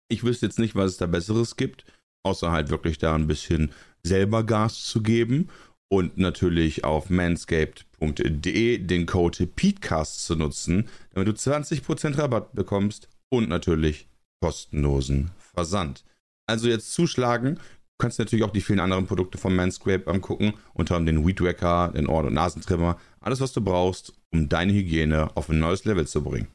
[0.08, 1.84] Ich wüsste jetzt nicht, was es da Besseres gibt,
[2.26, 5.48] außer halt wirklich da ein bisschen selber Gas zu geben
[5.88, 13.48] und natürlich auf manscaped.de den Code PETECAST zu nutzen, damit du 20% Rabatt bekommst und
[13.48, 14.08] natürlich
[14.40, 16.04] kostenlosen Versand.
[16.46, 17.54] Also jetzt zuschlagen.
[17.54, 21.40] Du kannst natürlich auch die vielen anderen Produkte von Manscaped angucken, unter anderem den Weed
[21.40, 25.84] Wacker, den Ohr- und Nasentrimmer, alles was du brauchst, um deine Hygiene auf ein neues
[25.84, 26.48] Level zu bringen.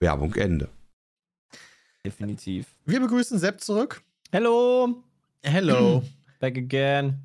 [0.00, 0.70] Werbung Ende.
[2.04, 2.74] Definitiv.
[2.86, 4.02] Wir begrüßen Sepp zurück.
[4.32, 5.02] Hello,
[5.42, 6.02] Hello.
[6.40, 7.20] back again.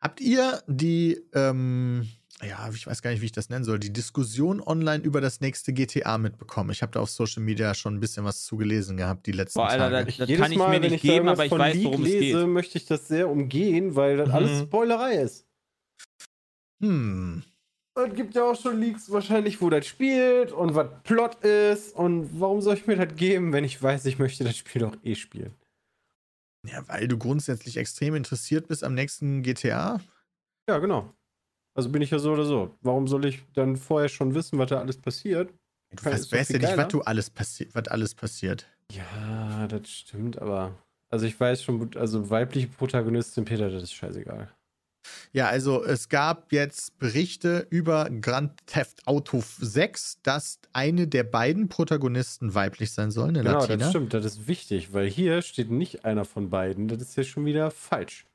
[0.00, 2.06] Habt ihr die, ähm,
[2.42, 5.40] ja, ich weiß gar nicht, wie ich das nennen soll, die Diskussion online über das
[5.40, 6.70] nächste GTA mitbekommen?
[6.70, 9.68] Ich habe da auf Social Media schon ein bisschen was zugelesen gehabt die letzten Boah,
[9.68, 10.06] Alter, Tage.
[10.06, 12.08] das- Das kann ich mir nicht da geben, aber ich von weiß, Leak worum es
[12.12, 12.48] lese, geht.
[12.48, 14.34] möchte ich das sehr umgehen, weil das Mhm.
[14.34, 15.46] alles Spoilerei ist.
[16.80, 17.42] Hm.
[17.98, 21.96] Es gibt ja auch schon Leaks wahrscheinlich, wo das spielt und was Plot ist.
[21.96, 24.94] Und warum soll ich mir das geben, wenn ich weiß, ich möchte das Spiel doch
[25.02, 25.54] eh spielen?
[26.66, 30.00] Ja, weil du grundsätzlich extrem interessiert bist am nächsten GTA.
[30.68, 31.12] Ja, genau.
[31.74, 32.76] Also bin ich ja so oder so.
[32.80, 35.52] Warum soll ich dann vorher schon wissen, was da alles passiert?
[35.94, 38.66] Du weißt, weißt ja nicht, was, du alles passi was alles passiert.
[38.92, 40.74] Ja, das stimmt, aber.
[41.08, 44.50] Also ich weiß schon, also weibliche Protagonistin, Peter, das ist scheißegal.
[45.32, 51.68] Ja, also es gab jetzt Berichte über Grand Theft Auto 6, dass eine der beiden
[51.68, 53.76] Protagonisten weiblich sein soll, eine Genau, Latina.
[53.76, 56.88] das stimmt, das ist wichtig, weil hier steht nicht einer von beiden.
[56.88, 58.26] Das ist ja schon wieder falsch.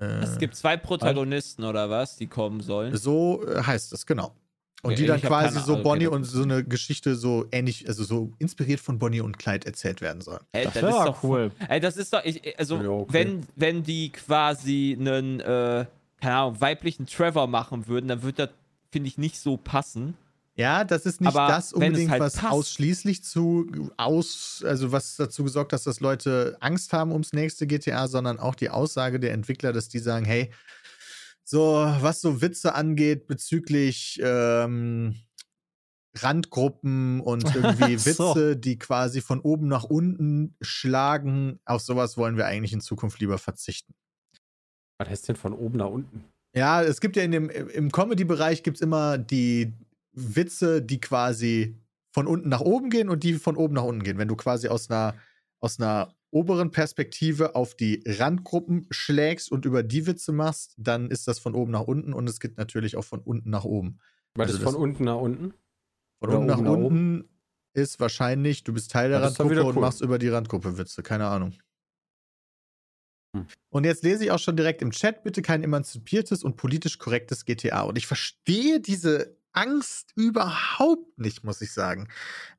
[0.00, 2.96] Äh, Es gibt zwei Protagonisten oder was, die kommen sollen.
[2.96, 4.34] So äh, heißt es, genau.
[4.82, 8.04] Und Okay, die dann quasi so Bonnie okay, und so eine Geschichte so ähnlich, also
[8.04, 10.38] so inspiriert von Bonnie und Clyde erzählt werden soll.
[10.52, 11.50] Ey, Das das, ist ja doch cool.
[11.68, 13.12] Ey, das ist doch, ich, also, Ja, okay.
[13.12, 15.84] wenn, wenn die quasi einen, äh,
[16.20, 18.50] keine Ahnung, weiblichen Trevor machen würden, dann würde das,
[18.92, 20.14] finde ich, nicht so passen.
[20.54, 22.52] Ja, das ist nicht Aber das es unbedingt, halt was passt.
[22.52, 28.08] ausschließlich zu aus, also was dazu gesorgt, dass das Leute Angst haben ums nächste GTA,
[28.08, 30.50] sondern auch die Aussage der Entwickler, dass die sagen, hey,
[31.48, 35.14] so was so Witze angeht bezüglich ähm,
[36.14, 38.34] Randgruppen und irgendwie So.
[38.34, 43.18] Witze, die quasi von oben nach unten schlagen, auf sowas wollen wir eigentlich in Zukunft
[43.20, 43.94] lieber verzichten.
[44.98, 46.24] Was heißt denn von oben nach unten?
[46.54, 49.72] Ja, es gibt ja in dem, im Comedy-Bereich gibt es immer die
[50.12, 51.78] Witze, die quasi
[52.12, 54.18] von unten nach oben gehen und die von oben nach unten gehen.
[54.18, 55.14] Wenn du quasi aus einer,
[55.60, 61.26] aus einer oberen Perspektive auf die Randgruppen schlägst und über die Witze machst, dann ist
[61.28, 63.98] das von oben nach unten und es gibt natürlich auch von unten nach oben.
[64.34, 65.54] Was Also ist das- von unten nach unten?
[66.20, 66.84] Von Oder unten nach oben nach oben?
[66.86, 67.28] unten
[67.74, 69.82] ist wahrscheinlich, du bist Teil der Ja, das Randgruppe wieder und cool.
[69.82, 71.02] machst über die Randgruppe Witze.
[71.02, 71.54] Keine Ahnung.
[73.36, 73.46] Hm.
[73.70, 77.44] Und jetzt lese ich auch schon direkt im Chat, bitte kein emanzipiertes und politisch korrektes
[77.44, 77.82] GTA.
[77.82, 82.08] Und ich verstehe diese Angst überhaupt nicht, muss ich sagen.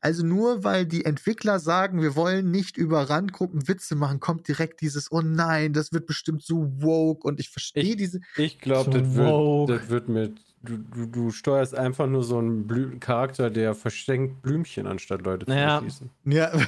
[0.01, 4.81] Also nur weil die Entwickler sagen, wir wollen nicht über Randgruppen Witze machen, kommt direkt
[4.81, 7.27] dieses, oh nein, das wird bestimmt so woke.
[7.27, 8.19] Und ich verstehe diese.
[8.37, 10.41] Ich glaube, So das, wird, das wird mit.
[10.61, 15.45] Du, du, du steuerst einfach nur so einen Blü Charakter, der verschenkt Blümchen, anstatt Leute
[15.45, 15.77] zu Ja.
[15.77, 16.09] erschießen.
[16.25, 16.51] Ja.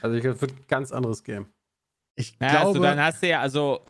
[0.00, 1.46] Also ich glaube, das wird ein ganz anderes Game.
[2.16, 2.66] ich Ja, glaube.
[2.66, 3.84] also dann hast du ja, also,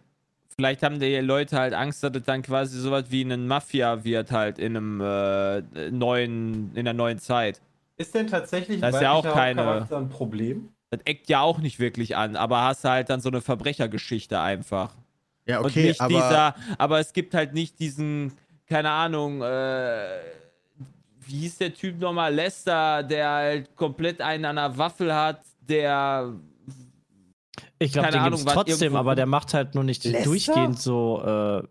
[0.56, 4.30] vielleicht haben die Leute halt Angst, dass es dann quasi sowas wie ein Mafia wird
[4.32, 7.60] halt in einem äh, neuen, in der neuen Zeit.
[7.96, 10.68] Ist denn tatsächlich Das ist ja auch keine- ein Problem?
[10.90, 14.38] Das eckt ja auch nicht wirklich an, aber hast du halt dann so eine Verbrechergeschichte
[14.40, 14.94] einfach.
[15.46, 16.08] ja, Und okay, nicht aber.
[16.14, 18.32] dieser, aber es gibt halt nicht diesen,
[18.66, 20.18] keine Ahnung, äh,
[21.20, 26.32] wie hieß der Typ nochmal, Lester, der halt komplett einen an der Waffel hat, der
[27.78, 30.24] Ich glaube, den was trotzdem, aber der macht halt nur nicht Lester?
[30.24, 31.22] durchgehend so.
[31.62, 31.66] Äh,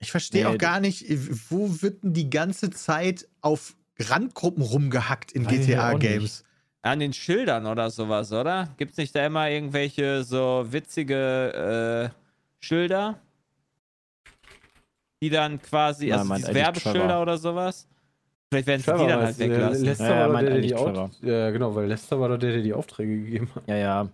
[0.00, 1.06] Ich verstehe Nee, auch gar nicht,
[1.50, 6.44] wo wird denn die ganze Zeit auf Randgruppen rumgehackt in GTA-Games?
[6.82, 8.68] an den Schildern oder sowas, oder?
[8.76, 13.18] Gibt's nicht da immer irgendwelche so witzige äh, Schilder?
[15.22, 17.22] Die dann quasi, Nein, also diese Werbeschilder Trevor.
[17.22, 17.88] oder sowas?
[18.50, 19.84] Vielleicht werden sie die Trevor dann halt weglassen.
[19.84, 21.10] Lester Ja, ja, war der, der die Trevor.
[21.22, 23.62] Ja, genau, weil Lester war doch der, der die Aufträge gegeben hat.
[23.66, 24.08] ja, ja.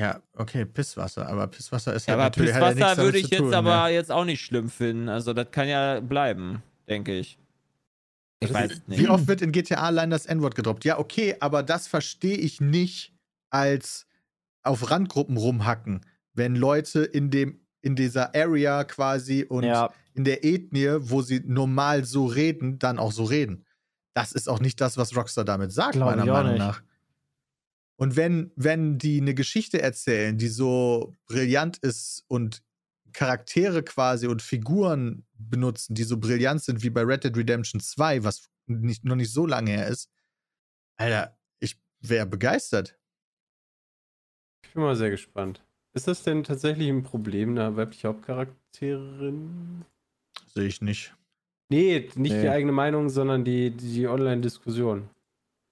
[0.00, 3.24] Ja, okay, Pisswasser, aber Pisswasser ist Ja, halt aber natürlich ja Pisswasser damit würde ich
[3.24, 3.94] zu jetzt tun, aber ne?
[3.94, 5.08] jetzt auch nicht schlimm finden.
[5.08, 7.38] Also das kann ja bleiben, denke ich.
[8.40, 8.98] Ich Das weiß ist- nicht.
[9.00, 10.84] Wie oft wird in GTA allein das N-Wort gedroppt?
[10.84, 13.12] Ja, okay, aber das verstehe ich nicht
[13.50, 14.06] als
[14.62, 20.44] auf Randgruppen rumhacken, wenn Leute in dem in dieser Area quasi und ja, in der
[20.44, 23.64] Ethnie, wo sie normal so reden, dann auch so reden.
[24.14, 26.58] Das ist auch nicht das, was Rockstar damit sagt, Glaub meiner Meinung nicht.
[26.58, 26.82] nach.
[28.00, 32.62] Und wenn, wenn die eine Geschichte erzählen, die so brillant ist und
[33.12, 38.24] Charaktere quasi und Figuren benutzen, die so brillant sind wie bei Red Dead Redemption 2,
[38.24, 40.10] was nicht, noch nicht so lange her ist,
[40.96, 42.98] Alter, ich wäre begeistert.
[44.64, 45.62] Ich bin mal sehr gespannt.
[45.92, 49.84] Ist das denn tatsächlich ein Problem, eine weibliche Hauptcharakterin?
[50.46, 51.14] Sehe ich nicht.
[51.68, 52.40] Nee, nicht Nee.
[52.40, 55.10] die eigene Meinung, sondern die, die Online-Diskussion.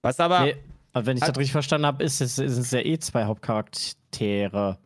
[0.03, 0.57] Was aber, nee,
[0.93, 3.25] aber wenn ich Hat- das richtig verstanden habe, ist es, sind es ja eh zwei
[3.25, 4.79] Hauptcharaktere.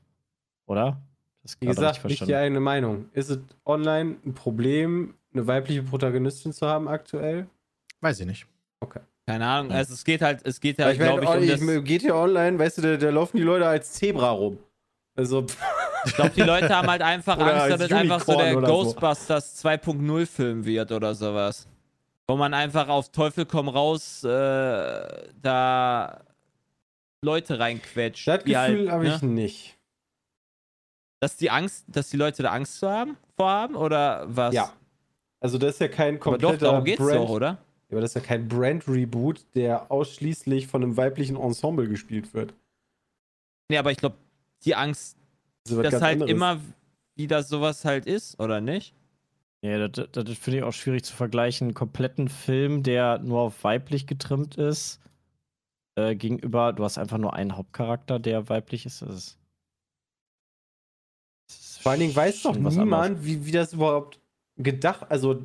[0.67, 1.01] Oder?
[1.43, 3.07] Das Wie gesagt, nicht die eigene Meinung.
[3.13, 7.47] Ist es online ein Problem, eine weibliche Protagonistin zu haben aktuell?
[8.01, 8.47] Weiß ich nicht.
[9.27, 9.79] keine Ahnung, Ja.
[9.79, 12.59] also es geht halt, es geht halt, glaube ich, um ich, das, geht hier online,
[12.59, 14.59] weißt du, da, da laufen die Leute als Zebra rum.
[15.15, 15.47] Also,
[16.05, 18.59] ich glaube, die Leute haben halt einfach Angst, dass als es einfach so Unicorn der
[18.59, 18.73] oder so.
[18.85, 21.69] Ghostbusters 2.0 Film wird oder sowas.
[22.29, 24.29] Wo man einfach auf Teufel komm raus äh,
[25.41, 26.25] da
[27.25, 28.27] Leute reinquetscht.
[28.29, 29.29] das Gefühl halt, habe ich ne?
[29.29, 29.79] nicht.
[31.21, 34.55] Dass die Angst, dass die Leute da Angst haben, vorhaben oder was?
[34.55, 34.73] Ja.
[35.41, 37.17] Also, das ist ja kein Aber doch, kompletter darum geht's Brand.
[37.17, 37.47] doch, oder?
[37.89, 42.55] Ja, aber das ist ja kein Brand-Reboot, der ausschließlich von einem weiblichen Ensemble gespielt wird.
[43.69, 44.17] Nee, aber ich glaube,
[44.65, 45.17] die Angst,
[45.65, 46.31] Das was dass halt anderes.
[46.31, 46.61] immer
[47.17, 48.95] wie das sowas halt ist, oder nicht?
[49.65, 51.69] Ja, das, das, finde ich auch schwierig zu vergleichen.
[51.69, 55.01] Einen kompletten Film, der nur auf weiblich getrimmt ist,
[55.97, 59.03] äh, gegenüber, du hast einfach nur einen Hauptcharakter, der weiblich ist.
[59.03, 59.39] Das ist,
[61.49, 64.19] das ist Vor allen Dingen weiß doch niemand, wie, wie das überhaupt
[64.57, 65.43] gedacht, also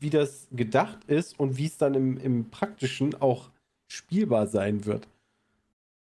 [0.00, 3.50] wie das gedacht ist und wie es dann im, im Praktischen auch
[3.88, 5.08] spielbar sein wird.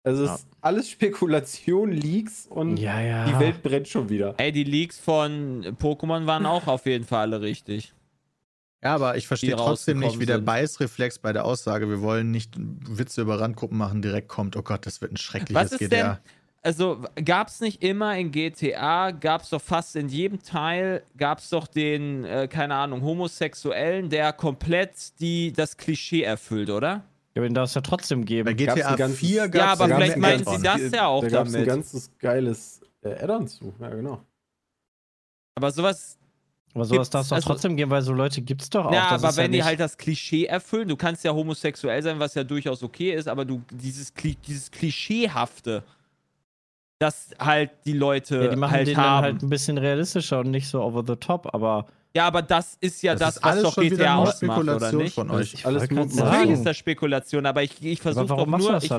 [0.05, 0.33] Also Ja.
[0.35, 3.25] es ist alles Spekulation, Leaks und Ja, ja.
[3.25, 4.35] die Welt brennt schon wieder.
[4.37, 7.93] Ey, die Leaks von Pokémon waren auch auf jeden Fall alle richtig.
[8.83, 12.55] Ja, aber ich verstehe trotzdem nicht, wie der Beißreflex bei der Aussage, wir wollen nicht
[12.57, 14.57] Witze über Randgruppen machen, direkt kommt.
[14.57, 16.19] Oh Gott, das wird ein schreckliches Was ist GDR.
[16.65, 21.39] Also gab es nicht immer in GTA, gab es doch fast in jedem Teil, gab
[21.39, 27.03] es doch den, äh, keine Ahnung, Homosexuellen, der komplett die, das Klischee erfüllt, oder?
[27.36, 28.45] Ja, aber den darf es ja trotzdem geben.
[28.45, 31.21] Bei Gab's GTA ein ganzes- 4 gab's Ja, aber vielleicht meinen sie das ja auch
[31.23, 31.67] da gab's ein damit.
[31.67, 33.73] ganzes geiles äh, Add-on zu.
[33.79, 34.21] Ja, genau.
[35.55, 36.17] Aber sowas,
[36.73, 38.93] aber sowas darf es doch also- trotzdem geben, weil so Leute gibt es doch auch.
[38.93, 42.01] ja, Das aber ist ja wenn die halt das Klischee erfüllen, du kannst ja homosexuell
[42.03, 45.84] sein, was ja durchaus okay ist, aber du dieses, Kli dieses Klischeehafte,
[46.99, 49.23] das halt die Leute ja, die machen halt den dann haben.
[49.23, 53.01] halt ein bisschen realistischer und nicht so over the top, aber ja, aber das ist
[53.01, 55.14] ja das, ist was doch GTA nur ausmacht, oder Spekulation nicht?
[55.16, 55.53] von euch.
[55.53, 56.16] ich alles mutmaßen.
[56.26, 58.72] Natürlich ist das Spekulation, aber ich, ich aber versuche doch nur.
[58.72, 58.91] das Ich?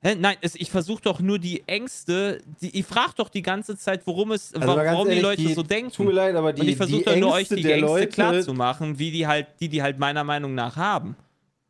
[0.00, 0.14] Hä?
[0.14, 2.40] Nein, es, ich versuche doch nur die Ängste.
[2.62, 5.54] Die, ich frage doch die ganze Zeit, worum es, Also warum die ehrlich, Leute die-
[5.54, 5.90] so denken.
[5.90, 8.06] Tut mir leid, aber die, Und ich versuche die doch nur euch die Ängste Leute,
[8.06, 11.16] klar zu machen, wie die halt, die die halt meiner Meinung nach haben.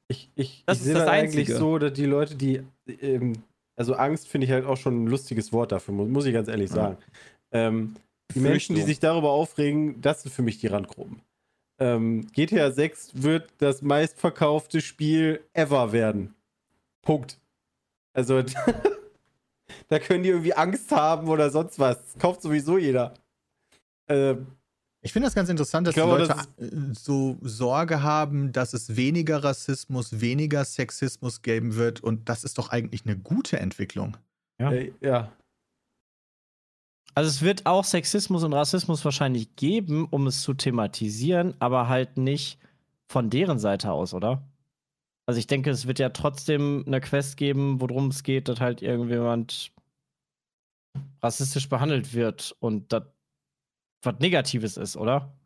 [0.09, 2.63] Ich, ich, Das ich ist sehe das das eigentlich so, dass die Leute, die,
[3.01, 3.33] ähm,
[3.77, 6.49] also Angst finde ich halt auch schon ein lustiges Wort dafür, muss, muss ich ganz
[6.49, 6.99] ehrlich sagen.
[7.51, 7.97] Ähm,
[8.35, 11.23] die Menschen, die sich darüber aufregen, das sind für mich die Randgruppen.
[11.81, 16.35] Ähm, GTA 6 wird das meistverkaufte Spiel ever werden.
[17.03, 17.39] Punkt.
[18.13, 18.43] Also,
[19.89, 21.97] da können die irgendwie Angst haben oder sonst was.
[22.03, 23.15] Das kauft sowieso jeder.
[24.09, 24.49] Ähm,
[25.03, 28.73] Ich finde das ganz interessant, dass glaube, die Leute das äh, so Sorge haben, dass
[28.75, 32.01] es weniger Rassismus, weniger Sexismus geben wird.
[32.01, 34.17] Und das ist doch eigentlich eine gute Entwicklung.
[34.61, 34.73] Ja.
[34.73, 35.31] äh, ja.
[37.19, 42.17] Also es wird auch Sexismus und Rassismus wahrscheinlich geben, um es zu thematisieren, aber halt
[42.17, 42.61] nicht
[43.09, 44.47] von deren Seite aus, oder?
[45.27, 48.83] Also ich denke, es wird ja trotzdem eine Quest geben, worum es geht, dass halt
[48.83, 49.73] irgendjemand
[51.21, 53.03] rassistisch behandelt wird und das
[54.03, 55.37] was Negatives ist, oder?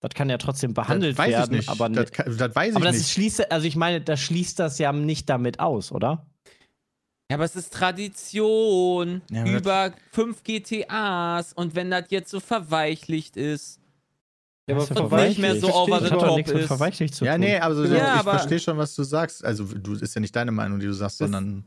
[0.00, 1.68] Das kann ja trotzdem behandelt das weiß werden, ich nicht.
[1.68, 3.10] aber, das, kann- das weiß ich aber das nicht.
[3.10, 6.26] schließt, also ich meine, das schließt das ja nicht damit aus, oder?
[7.32, 12.40] Ja, aber es ist Tradition Ja, aber über fünf GTAs und wenn das jetzt so
[12.40, 13.80] verweichlicht ist.
[14.68, 16.12] Ja, Das ist ja und nicht mehr so verweichlicht.
[16.12, 16.66] over the top nichts mit ist.
[16.68, 17.40] verweichlicht zu ja, tun.
[17.40, 19.44] nee, also Ja, ich aber- verstehe schon, was du sagst.
[19.44, 21.64] Also, du ist ja nicht deine Meinung, die du sagst, Das- sondern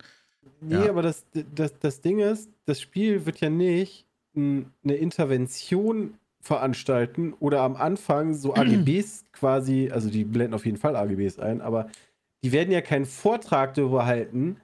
[0.61, 0.89] Nee, Ja.
[0.89, 4.05] aber das, das, das Ding ist, das Spiel wird ja nicht
[4.35, 10.95] eine Intervention veranstalten oder am Anfang so AGBs quasi, also die blenden auf jeden Fall
[10.95, 11.89] AGBs ein, aber
[12.43, 14.57] die werden ja keinen Vortrag darüber halten,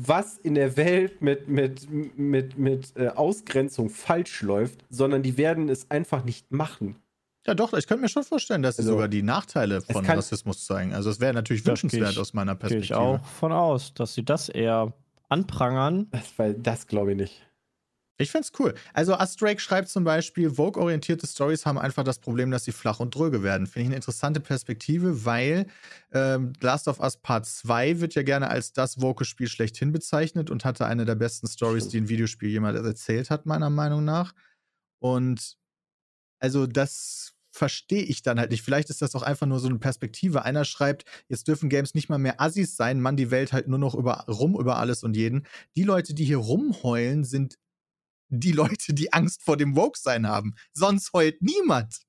[0.00, 1.88] was in der Welt mit, mit,
[2.18, 6.96] mit, mit äh, Ausgrenzung falsch läuft, sondern die werden es einfach nicht machen.
[7.46, 10.16] Ja, doch, ich könnte mir schon vorstellen, dass sie Also, sogar die Nachteile von kann-
[10.16, 10.94] Rassismus zeigen.
[10.94, 12.98] Also, es wäre natürlich wünschenswert ich- aus meiner Gehe ich Perspektive.
[13.00, 14.92] auch von aus, dass sie das eher
[15.28, 16.06] anprangern.
[16.12, 17.42] Das, weil das glaube ich nicht.
[18.22, 18.74] Ich find's cool.
[18.94, 23.14] Also Astrake schreibt zum Beispiel, Vogue-orientierte Stories haben einfach das Problem, dass sie flach und
[23.14, 23.66] dröge werden.
[23.66, 25.66] Finde ich eine interessante Perspektive, weil
[26.12, 30.64] ähm, Last of Us Part 2 wird ja gerne als das Vogue-Spiel schlechthin bezeichnet und
[30.64, 34.32] hatte eine der besten Stories, die ein Videospiel jemals erzählt hat, meiner Meinung nach.
[35.00, 35.56] Und
[36.38, 38.62] also das verstehe ich dann halt nicht.
[38.62, 40.42] Vielleicht ist das auch einfach nur so eine Perspektive.
[40.42, 43.78] Einer schreibt, jetzt dürfen Games nicht mal mehr Assis sein, man die Welt halt nur
[43.78, 45.46] noch über, rum über alles und jeden.
[45.76, 47.58] Die Leute, die hier rumheulen, sind
[48.32, 50.54] die Leute, die Angst vor dem Woke-Sein haben.
[50.72, 52.00] Sonst heult niemand.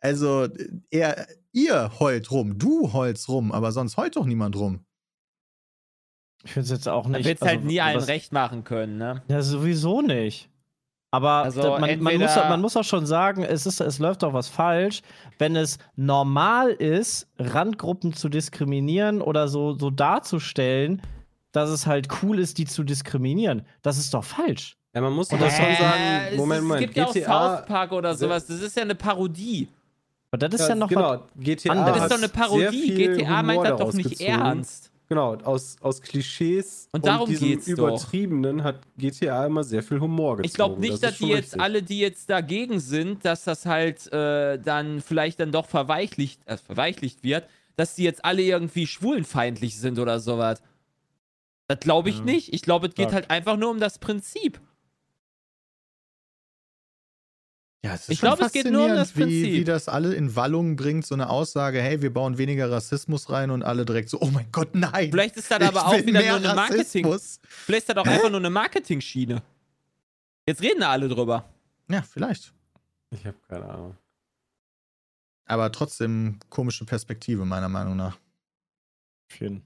[0.00, 0.48] Also,
[0.90, 4.84] er, ihr heult rum, du heulst rum, aber sonst heult doch niemand rum.
[6.44, 7.24] Ich finde es jetzt auch nicht.
[7.24, 9.22] wird es halt also, nie allen recht machen können, ne?
[9.28, 10.50] Ja, sowieso nicht.
[11.12, 14.22] Aber Also da- man, man, muss, man muss auch schon sagen, es, ist, es läuft
[14.24, 15.02] doch was falsch,
[15.38, 21.02] wenn es normal ist, Randgruppen zu diskriminieren oder so, so darzustellen,
[21.52, 23.66] dass es halt cool ist, die zu diskriminieren.
[23.82, 24.78] Das ist doch falsch.
[24.94, 27.56] Ja, man muss doch Und das schon sagen, Moment, Moment, Es gibt ja auch GTA,
[27.58, 28.46] South Park oder sowas.
[28.46, 29.68] Das ist ja eine Parodie.
[30.30, 30.94] Aber das ist ja, noch was.
[30.94, 31.94] genau, GTA anderes.
[31.94, 32.94] Das ist doch eine Parodie.
[32.94, 34.30] GTA meint das doch nicht gezogen.
[34.30, 34.90] ernst.
[35.08, 37.72] Genau, aus, aus Klischees Und darum diesem geht's doch.
[37.72, 40.46] Übertriebenen hat GTA immer sehr viel Humor gezogen.
[40.46, 41.60] Ich glaube nicht, Das dass die jetzt richtig.
[41.60, 46.56] alle, die jetzt dagegen sind, dass das halt äh, dann vielleicht dann doch verweichlicht, äh,
[46.56, 50.62] verweichlicht wird, dass die jetzt alle irgendwie schwulenfeindlich sind oder sowas.
[51.68, 52.24] Das glaube ich Ja.
[52.24, 52.54] nicht.
[52.54, 53.14] Ich glaube, es geht Sag.
[53.14, 54.60] halt einfach nur um das Prinzip.
[57.84, 59.60] Ja, es ist Ich glaube, es geht nur um das faszinierend, wie, Prinzip.
[59.60, 63.50] wie das alle in Wallung bringt, so eine Aussage, hey, wir bauen weniger Rassismus rein
[63.50, 65.10] und alle direkt so, oh mein Gott, nein.
[65.10, 67.04] Vielleicht ist das aber auch wieder nur eine Marketing.
[67.06, 67.40] Rassismus.
[67.42, 69.42] Vielleicht ist das auch einfach nur eine Marketing-Schiene.
[70.46, 71.48] Jetzt reden da alle drüber.
[71.88, 72.52] Ja, vielleicht.
[73.10, 73.96] Ich habe keine Ahnung.
[75.46, 78.16] Aber trotzdem komische Perspektive, meiner Meinung nach.
[79.26, 79.62] Schön.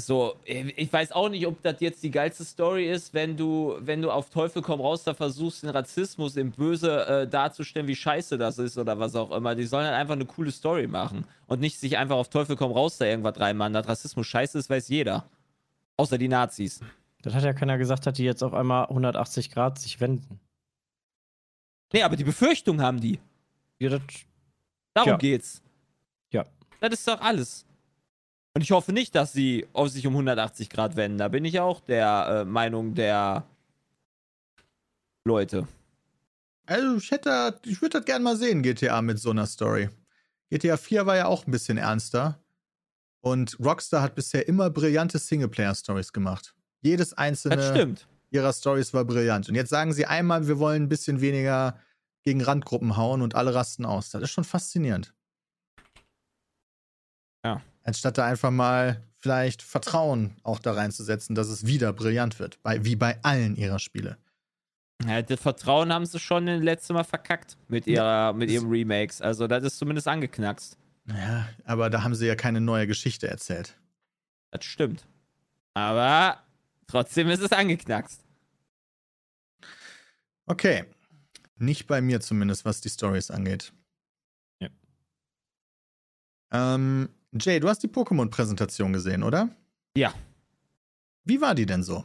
[0.00, 4.00] So, ich weiß auch nicht, ob das jetzt die geilste Story ist, wenn du, wenn
[4.00, 8.38] du auf Teufel komm raus da versuchst, den Rassismus im Böse äh, darzustellen, wie scheiße
[8.38, 9.56] das ist oder was auch immer.
[9.56, 12.70] Die sollen halt einfach eine coole Story machen und nicht sich einfach auf Teufel komm
[12.70, 13.72] raus da irgendwas reinmachen.
[13.72, 15.28] Dass Rassismus scheiße ist, weiß jeder.
[15.96, 16.80] Außer die Nazis.
[17.22, 20.38] Das hat ja keiner gesagt, dass die jetzt auf einmal 180 Grad sich wenden.
[21.92, 23.18] Nee, aber die Befürchtung haben die.
[23.80, 24.02] Ja, das,
[24.94, 25.16] Darum Ja.
[25.16, 25.60] geht's.
[26.32, 26.44] Ja.
[26.80, 27.64] Das ist doch alles.
[28.54, 31.18] Und ich hoffe nicht, dass sie auf sich um 180 Grad wenden.
[31.18, 33.44] Da bin ich auch der äh, Meinung der
[35.24, 35.68] Leute.
[36.66, 39.88] Also, ich hätte, ich würde das gerne mal sehen, GTA mit so einer Story.
[40.50, 42.40] GTA 4 war ja auch ein bisschen ernster.
[43.20, 46.54] Und Rockstar hat bisher immer brillante Singleplayer-Stories gemacht.
[46.80, 47.96] Jedes einzelne
[48.30, 49.48] ihrer Stories war brillant.
[49.48, 51.78] Und jetzt sagen sie einmal, wir wollen ein bisschen weniger
[52.22, 54.10] gegen Randgruppen hauen und alle rasten aus.
[54.10, 55.14] Das ist schon faszinierend.
[57.44, 57.62] Ja.
[57.88, 62.62] Anstatt da einfach mal vielleicht Vertrauen auch da reinzusetzen, dass es wieder brillant wird.
[62.62, 64.18] Bei, wie bei allen ihrer Spiele.
[65.06, 69.22] Ja, das Vertrauen haben sie schon das letzte Mal verkackt mit, ihrer, mit ihrem Remakes.
[69.22, 70.76] Also, das ist zumindest angeknackst.
[71.06, 73.74] Ja, aber da haben sie ja keine neue Geschichte erzählt.
[74.50, 75.06] Das stimmt.
[75.72, 76.42] Aber
[76.88, 78.22] trotzdem ist es angeknackst.
[80.44, 80.84] Okay.
[81.56, 83.72] Nicht bei mir zumindest, was die Stories angeht.
[84.60, 84.68] Ja.
[86.52, 89.50] Ähm, Jay, du hast die Pokémon-Präsentation gesehen, oder?
[89.96, 90.12] Ja.
[91.24, 92.04] Wie war die denn so?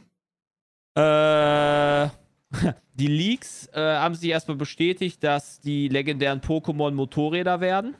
[0.94, 2.08] Äh,
[2.94, 7.94] die Leaks äh, haben sich erstmal bestätigt, dass die legendären Pokémon Motorräder werden.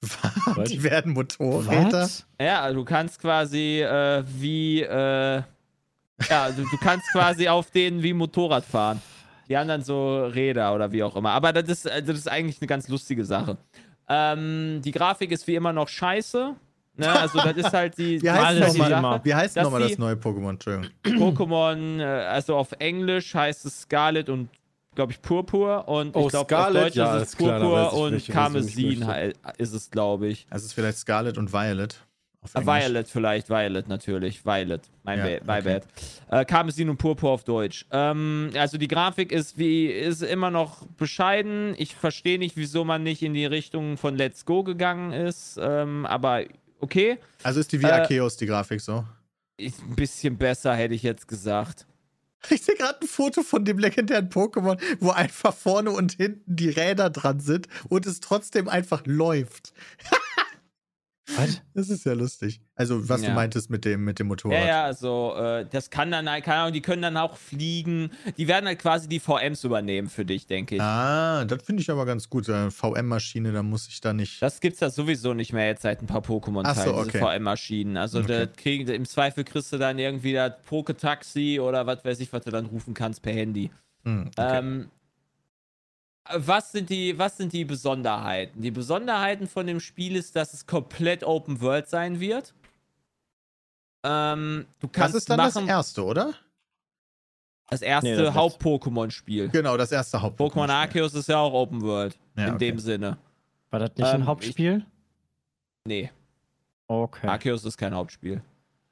[0.00, 0.70] Was?
[0.70, 2.02] die werden Motorräder.
[2.02, 2.26] Was?
[2.40, 5.42] Ja, also du kannst quasi äh, wie, äh,
[6.30, 9.02] ja, du, du kannst quasi auf denen wie Motorrad fahren.
[9.48, 11.30] Die haben dann so Räder oder wie auch immer.
[11.30, 13.58] Aber das ist, äh, das ist eigentlich eine ganz lustige Sache.
[14.08, 16.54] Ähm, die Grafik ist wie immer noch scheiße.
[16.96, 17.08] Ne?
[17.08, 19.20] Also das ist halt die, Wie heißt nochmal immer.
[19.24, 20.50] wie heißt Dass noch mal das neue Pokémon?
[20.50, 20.90] Entschuldigung.
[21.04, 24.48] Pokémon, äh, also auf Englisch heißt es Scarlet und,
[24.96, 25.86] glaube ich, Purpur.
[25.86, 26.84] Und Oh, ich glaube, auf Scarlet?
[26.86, 30.46] Deutsch Ja, ist es klar, Purpur ich, und halt, ist es, glaube ich.
[30.50, 31.96] Also es ist vielleicht Scarlet und Violet.
[32.54, 32.64] Ah.
[32.64, 35.80] Violet vielleicht, Violet natürlich, Violet, mein, Ja, ba my okay.
[36.28, 36.40] bad.
[36.40, 37.84] Äh, Karmesin und Purpur auf Deutsch.
[37.90, 41.74] Ähm, also die Grafik ist wie ist immer noch bescheiden.
[41.78, 46.06] Ich verstehe nicht, wieso man nicht in die Richtung von Let's Go gegangen ist, ähm,
[46.06, 46.44] aber
[46.80, 47.18] okay.
[47.42, 49.04] Also ist die wie Äh, Arceus, die Grafik so.
[49.56, 51.86] Ist ein bisschen besser, hätte ich jetzt gesagt.
[52.50, 56.68] Ich sehe gerade ein Foto von dem legendären Pokémon, wo einfach vorne und hinten die
[56.70, 59.72] Räder dran sind und es trotzdem einfach läuft.
[61.38, 61.62] Was?
[61.74, 62.60] Das ist ja lustig.
[62.74, 63.28] Also, was Ja.
[63.28, 64.58] du meintest mit dem, mit dem Motorrad.
[64.60, 68.10] Ja, ja, also äh, das kann dann, halt- keine Ahnung, die können dann auch fliegen.
[68.36, 70.80] Die werden halt quasi die VMs übernehmen für dich, denke ich.
[70.82, 72.46] Ah, das finde ich aber ganz gut.
[72.46, 74.40] VM-Maschine, da muss ich da nicht.
[74.42, 77.18] Das gibt's ja sowieso nicht mehr jetzt seit ein paar Ach so, Pokémon-Teilen, okay.
[77.18, 77.96] VM-Maschinen.
[77.96, 78.48] Also Okay.
[78.56, 82.50] kriegen, im Zweifel kriegst du dann irgendwie das Poketaxi oder was weiß ich, was du
[82.50, 83.70] dann rufen kannst per Handy.
[84.04, 84.58] Hm, okay.
[84.58, 84.90] Ähm,
[86.34, 88.60] was, sind die, was sind die Besonderheiten?
[88.62, 92.54] Die Besonderheiten von dem Spiel ist, dass es komplett Open World sein wird.
[94.04, 96.34] Ähm, du das kannst ist dann machen, das erste, oder?
[97.70, 98.34] das erste Nee, das.
[98.34, 99.48] Haupt-Pokémon-Spiel.
[99.50, 100.40] Genau, das erste Haupt.
[100.40, 102.16] Pokémon Arceus ist ja auch Open World.
[102.36, 102.58] Ja, in okay.
[102.70, 103.18] dem Sinne.
[103.70, 104.86] War das nicht Ähm, ein Hauptspiel?
[105.84, 106.10] Nee,
[106.90, 107.26] Okay.
[107.26, 108.40] Arceus ist kein Hauptspiel.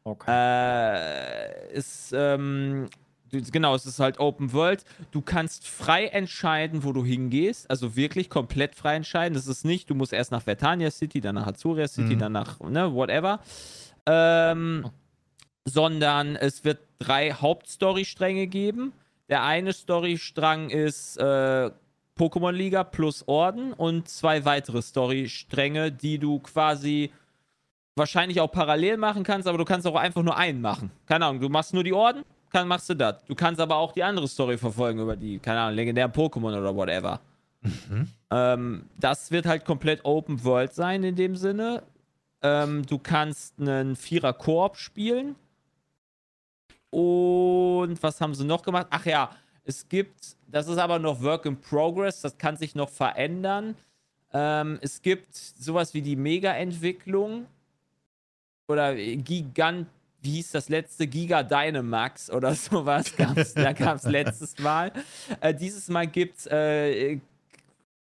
[0.04, 0.30] okay.
[0.30, 2.88] Äh, ist, ähm,
[3.42, 4.84] genau, es ist halt Open World.
[5.10, 7.68] Du kannst frei entscheiden, wo du hingehst.
[7.70, 9.34] Also wirklich komplett frei entscheiden.
[9.34, 12.18] Das ist nicht, du musst erst nach Vertania City, dann nach Azuria City, Mhm.
[12.18, 13.40] dann nach, ne, whatever.
[14.06, 14.88] Ähm,
[15.64, 18.92] sondern es wird drei Hauptstory-Stränge geben.
[19.28, 21.70] Der eine Storystrang ist äh,
[22.16, 27.10] Pokémon Liga plus Orden und zwei weitere Storystränge, die du quasi
[27.96, 30.90] wahrscheinlich auch parallel machen kannst, aber du kannst auch einfach nur einen machen.
[31.06, 33.24] Keine Ahnung, du machst nur die Orden, kann, machst du das.
[33.24, 36.74] Du kannst aber auch die andere Story verfolgen über die, keine Ahnung, legendären Pokémon oder
[36.74, 37.20] whatever.
[38.30, 41.82] Ähm, das wird halt komplett Open World sein in dem Sinne.
[42.42, 45.36] Ähm, du kannst einen Vierer-Koop spielen.
[46.90, 48.86] Und was haben sie noch gemacht?
[48.90, 49.30] Ach ja,
[49.64, 53.74] es gibt, das ist aber noch Work in Progress, das kann sich noch verändern.
[54.32, 57.46] Ähm, es gibt sowas wie die Mega-Entwicklung
[58.68, 59.88] oder Gigant,
[60.20, 61.06] wie hieß das letzte?
[61.06, 64.92] Giga Dynamax oder sowas gab's, da gab es letztes Mal.
[65.40, 67.18] Äh, dieses Mal gibt es äh,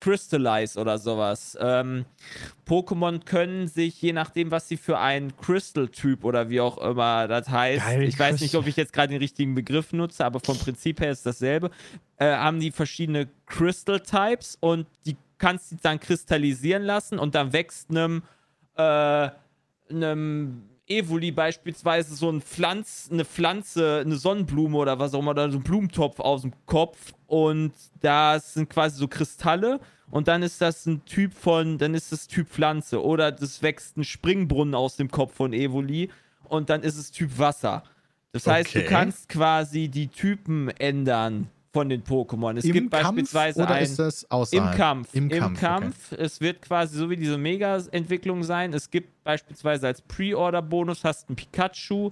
[0.00, 1.56] Crystallize oder sowas.
[1.60, 2.06] Ähm,
[2.66, 7.48] Pokémon können sich, je nachdem, was sie für ein Crystal-Typ oder wie auch immer das
[7.48, 10.58] heißt, Geil, ich weiß nicht, ob ich jetzt gerade den richtigen Begriff nutze, aber vom
[10.58, 11.70] Prinzip her ist dasselbe,
[12.16, 17.90] äh, haben die verschiedene Crystal-Types und die kannst du dann kristallisieren lassen und dann wächst
[17.90, 18.22] einem,
[18.76, 19.30] äh,
[19.90, 25.50] einem Evoli beispielsweise so ein Pflanz, eine Pflanze, eine Sonnenblume oder was auch immer, oder
[25.50, 29.80] so ein Blumentopf aus dem Kopf und das sind quasi so Kristalle
[30.10, 33.96] und dann ist das ein Typ von, dann ist das Typ Pflanze oder das wächst
[33.96, 36.10] ein Springbrunnen aus dem Kopf von Evoli
[36.48, 37.84] und dann ist es Typ Wasser.
[38.32, 38.88] Das heißt, du Okay.
[38.88, 42.56] kannst quasi die Typen ändern von den Pokémon.
[42.56, 44.76] Es Im gibt Kampf beispielsweise oder ein ist das im außerhalb?
[44.76, 45.08] Kampf.
[45.14, 46.12] Im Im, Kampf, Kampf.
[46.12, 48.72] Es wird quasi so wie diese Mega-Entwicklung sein.
[48.74, 52.10] Es gibt beispielsweise als Pre-Order-Bonus hast ein Pikachu,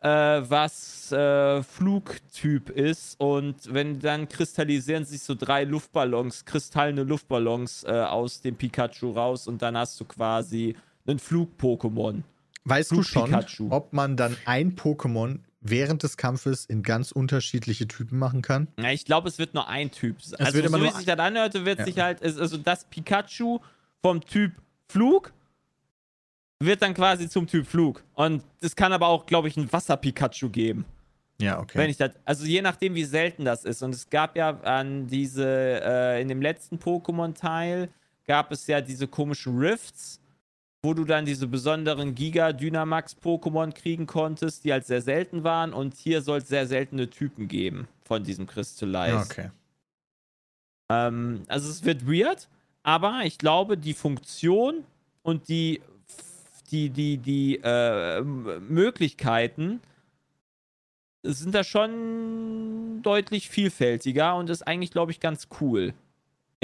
[0.00, 3.20] äh, was äh, Flugtyp ist.
[3.20, 9.46] Und wenn dann kristallisieren sich so drei Luftballons, kristallene Luftballons äh, aus dem Pikachu raus
[9.46, 10.74] und dann hast du quasi
[11.06, 12.22] einen Flug-Pokémon.
[12.64, 13.68] Weißt du schon, Flug-Pikachu.
[13.70, 18.68] ob man dann ein Pokémon während des Kampfes in ganz unterschiedliche Typen machen kann?
[18.78, 20.22] Ja, ich glaube, es wird nur ein Typ.
[20.22, 20.38] sein.
[20.46, 21.84] Also, so wie sich das anhörte, wird Ja.
[21.84, 23.58] sich halt, es- also das Pikachu
[24.02, 24.52] vom Typ
[24.88, 25.32] Flug
[26.60, 28.02] wird dann quasi zum Typ Flug.
[28.14, 30.84] Und es kann aber auch, glaube ich, ein Wasser-Pikachu geben.
[31.38, 31.76] Ja, okay.
[31.78, 33.82] Wenn ich das, also je nachdem, wie selten das ist.
[33.82, 35.46] Und es gab ja an diese,
[35.84, 37.90] äh, in dem letzten Pokémon-Teil
[38.26, 40.18] gab es ja diese komischen Rifts,
[40.86, 45.72] wo du dann diese besonderen Giga-Dynamax-Pokémon kriegen konntest, die halt sehr selten waren.
[45.72, 49.08] Und hier soll es sehr seltene Typen geben von diesem Crystallize.
[49.08, 49.50] ja, okay.
[50.88, 52.48] Ähm, also es wird weird,
[52.84, 54.84] aber ich glaube, die Funktion
[55.24, 55.80] und die,
[56.70, 59.80] die, die, die äh, Möglichkeiten
[61.24, 65.94] sind da schon deutlich vielfältiger und ist eigentlich, glaube ich, ganz cool.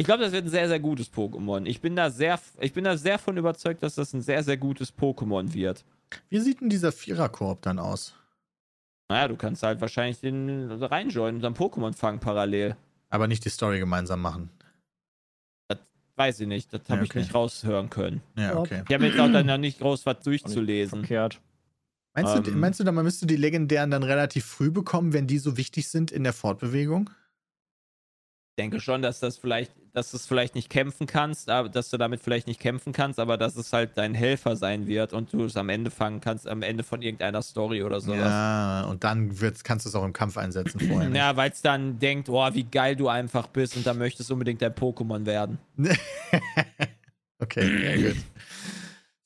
[0.03, 1.65] Ich glaube, das wird ein sehr, sehr gutes Pokémon.
[1.65, 4.57] Ich bin da sehr, ich bin da sehr von überzeugt, dass das ein sehr, sehr
[4.57, 5.85] gutes Pokémon wird.
[6.29, 8.13] Wie sieht denn dieser Viererkorb dann aus?
[9.09, 12.75] Naja, du kannst halt wahrscheinlich den reinjoinen und dann Pokémon fangen parallel.
[13.11, 14.51] Aber nicht die Story gemeinsam machen.
[16.17, 17.21] Weiß ich nicht, das habe Ja, ich okay.
[17.21, 18.23] nicht raushören können.
[18.37, 18.83] Ja, okay.
[18.89, 20.99] Ich habe jetzt auch dann noch nicht groß was durchzulesen.
[20.99, 21.41] Verkehrt.
[22.17, 22.59] Meinst, du, Ähm.
[22.59, 26.11] meinst du, man müsste die legendären dann relativ früh bekommen, wenn die so wichtig sind
[26.11, 27.09] in der Fortbewegung?
[28.53, 31.89] Ich denke schon, dass das vielleicht, dass du es vielleicht nicht kämpfen kannst, aber dass
[31.89, 35.33] du damit vielleicht nicht kämpfen kannst, aber dass es halt dein Helfer sein wird und
[35.33, 38.19] du es am Ende fangen kannst, am Ende von irgendeiner Story oder sowas.
[38.19, 41.09] Ja, und dann wird's, kannst du es auch im Kampf einsetzen vorher.
[41.09, 41.17] nicht?
[41.17, 44.35] Ja, weil es dann denkt, oh, wie geil du einfach bist und dann möchtest du
[44.35, 45.57] unbedingt dein Pokémon werden.
[47.39, 48.17] okay, sehr gut.
[48.17, 48.17] Sehr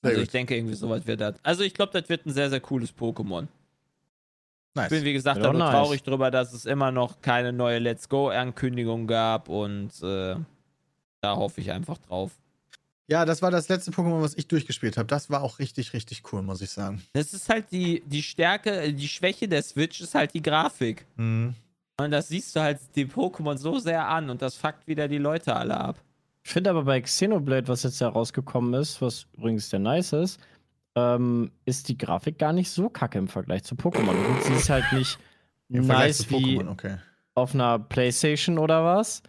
[0.02, 0.34] Also ich gut.
[0.34, 1.34] denke, irgendwie sowas wird das.
[1.42, 3.48] Also ich glaube, das wird ein sehr, sehr cooles Pokémon.
[4.84, 5.04] Ich bin, Nice.
[5.04, 5.70] wie gesagt, da nur nice.
[5.70, 10.36] traurig drüber, dass es immer noch keine neue Let's Go-Ankündigung gab und äh,
[11.20, 12.32] da hoffe ich einfach drauf.
[13.08, 15.06] Ja, das war das letzte Pokémon, was ich durchgespielt habe.
[15.06, 17.02] Das war auch richtig, richtig cool, muss ich sagen.
[17.12, 21.06] Das ist halt die, die Stärke, die Schwäche der Switch ist halt die Grafik.
[21.16, 21.54] Mhm.
[21.98, 25.18] Und das siehst du halt dem Pokémon so sehr an und das fuckt wieder die
[25.18, 25.96] Leute alle ab.
[26.44, 30.40] Ich finde aber bei Xenoblade, was jetzt ja rausgekommen ist, was übrigens sehr nice ist,
[30.96, 34.12] ähm, ist die Grafik gar nicht so kacke im Vergleich zu Pokémon.
[34.14, 35.18] Gut, sie ist halt nicht
[35.68, 36.96] Im nice zu wie Pokémon, okay.
[37.34, 39.22] auf einer Playstation oder was.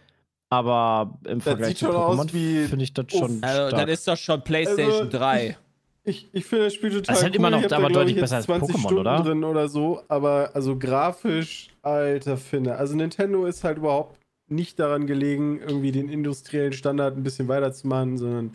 [0.50, 3.86] Aber im Vergleich zu Pokémon wie- finde ich das schon Also, stark.
[3.86, 5.56] das ist doch schon PlayStation Also, 3.
[6.04, 7.36] Ich, ich finde das Spiel total Das ist halt cool.
[7.38, 9.22] immer noch Ich aber da, deutlich ich, besser als 20 Pokémon, Stunden oder?
[9.22, 12.76] drin oder so, aber also grafisch, alter Finne.
[12.76, 18.16] Also Nintendo ist halt überhaupt nicht daran gelegen, irgendwie den industriellen Standard ein bisschen weiterzumachen,
[18.16, 18.52] sondern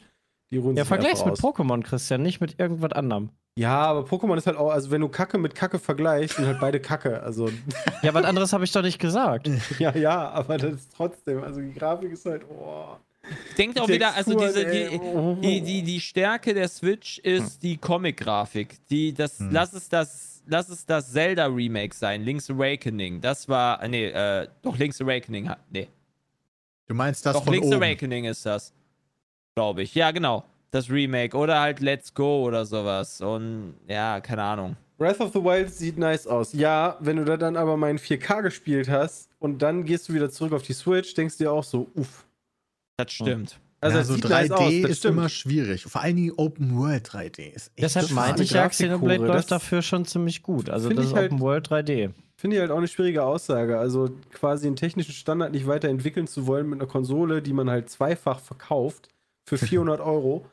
[0.53, 1.41] die ruhen ja, vergleich's mit aus.
[1.41, 3.29] Pokémon, Christian, nicht mit irgendwas anderem.
[3.57, 6.59] Ja, aber Pokémon ist halt auch, also wenn du Kacke mit Kacke vergleichst, sind halt
[6.59, 7.21] beide Kacke.
[7.23, 7.49] Also
[8.03, 9.49] Ja, was anderes habe ich doch nicht gesagt.
[9.79, 12.95] ja, ja, aber das ist trotzdem, also die Grafik ist halt, oh.
[13.57, 15.37] Denkt auch wieder, also diese, die, oh.
[15.41, 18.77] die, die, die Stärke der Switch ist die Comic-Grafik.
[18.89, 19.49] Die, das, Hm.
[19.51, 23.21] lass es das, lass es das Zelda-Remake sein, Link's Awakening.
[23.21, 25.87] Das war, nee, äh, doch Link's Awakening, hat- nee.
[26.87, 27.77] Du meinst das Doch, von Link's oben?
[27.77, 28.73] Awakening ist das.
[29.55, 29.93] Glaube ich.
[29.95, 30.43] Ja, genau.
[30.71, 31.37] Das Remake.
[31.37, 33.21] Oder halt Let's Go oder sowas.
[33.21, 34.75] Und ja, keine Ahnung.
[34.97, 36.53] Breath of the Wild sieht nice aus.
[36.53, 40.13] Ja, wenn du da dann aber mal in 4K gespielt hast und dann gehst du
[40.13, 42.25] wieder zurück auf die Switch, denkst du dir auch so, uff.
[42.97, 43.59] Das stimmt.
[43.81, 45.17] Also ja, es so sieht 3D nice aus, ist stimmt.
[45.17, 45.83] immer schwierig.
[45.83, 49.33] Vor allen Dingen Open World 3D ist echt Deshalb das meinte ich ja, Xenoblade läuft
[49.39, 50.69] das dafür schon ziemlich gut.
[50.69, 52.11] Also das ich ist halt- Open World 3D.
[52.37, 53.77] Finde ich halt auch eine schwierige Aussage.
[53.77, 57.89] Also quasi einen technischen Standard nicht weiterentwickeln zu wollen mit einer Konsole, die man halt
[57.89, 59.09] zweifach verkauft
[59.45, 60.45] für 400 Euro.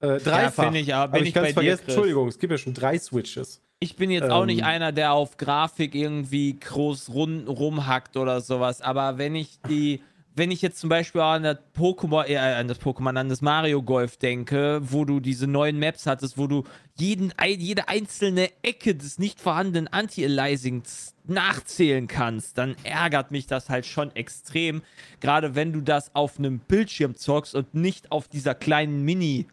[0.00, 0.64] Äh, dreifach.
[0.64, 1.84] finde ich, aber bin Hab ich ganz dir, vergessen.
[1.84, 1.94] Chris.
[1.94, 3.62] Entschuldigung, es gibt ja schon drei Switches.
[3.80, 4.64] Ich bin jetzt auch nicht Ähm.
[4.66, 8.80] einer, der auf Grafik irgendwie groß run rumhackt oder sowas.
[8.80, 10.02] Aber wenn ich die,
[10.36, 13.82] wenn ich jetzt zum Beispiel an das Pokémon, äh, an das Pokémon, an das Mario
[13.82, 16.64] Golf denke, wo du diese neuen Maps hattest, wo du
[16.96, 23.86] jeden, jede einzelne Ecke des nicht vorhandenen Anti-Aliasings nachzählen kannst, dann ärgert mich das halt
[23.86, 24.82] schon extrem.
[25.20, 29.46] Gerade wenn du das auf einem Bildschirm zockst und nicht auf dieser kleinen Mini,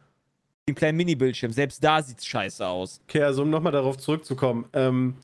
[0.68, 1.52] dem kleinen Mini-Bildschirm.
[1.52, 3.02] Selbst da sieht's scheiße aus.
[3.08, 4.66] Okay, also um nochmal darauf zurückzukommen.
[4.74, 5.16] Ähm,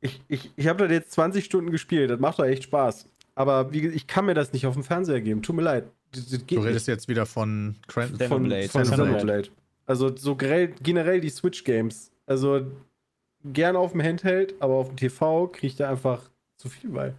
[0.00, 2.10] ich ich, ich habe das jetzt 20 Stunden gespielt.
[2.10, 3.06] Das macht doch echt Spaß.
[3.36, 5.42] Aber wie, ich kann mir das nicht auf dem Fernseher geben.
[5.42, 5.84] Tut mir leid.
[6.10, 6.96] Das, das geht Du redest nicht.
[6.96, 8.68] jetzt wieder von Cran von, Xenoblade.
[8.68, 9.16] von Xenoblade.
[9.18, 9.48] Xenoblade.
[9.86, 12.10] Also so generell, die Switch-Games.
[12.26, 12.66] Also
[13.44, 17.14] gern auf dem Handheld, aber auf dem TV kriege ich da einfach zu viel bei.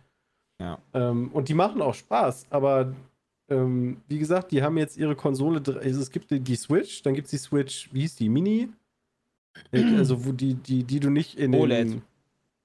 [0.60, 0.80] Ja.
[0.94, 2.94] Ähm, und die machen auch Spaß, aber
[3.50, 5.62] ähm, wie gesagt, die haben jetzt ihre Konsole.
[5.82, 8.28] Also es gibt die, Switch, dann gibt es die Switch, wie hieß die?
[8.28, 8.70] Mini?
[9.72, 11.62] Äh, also, wo die, die, die du nicht in den.
[11.62, 11.88] OLED.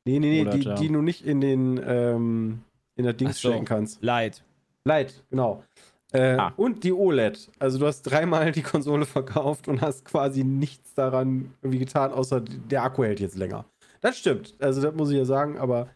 [0.05, 0.75] Nee, nee, nee, OLED, die, ja.
[0.75, 2.63] die du nicht in den ähm,
[2.97, 3.49] in der Dings so.
[3.49, 4.03] stecken kannst.
[4.03, 4.45] Leid.
[4.85, 5.65] Light, genau.
[6.13, 6.53] Äh, Ah.
[6.57, 7.51] Und die OLED.
[7.59, 12.41] Also du hast dreimal die Konsole verkauft und hast quasi nichts daran irgendwie getan, außer
[12.41, 13.65] der Akku hält jetzt länger.
[14.01, 14.55] Das stimmt.
[14.61, 15.89] Also das muss ich ja sagen, aber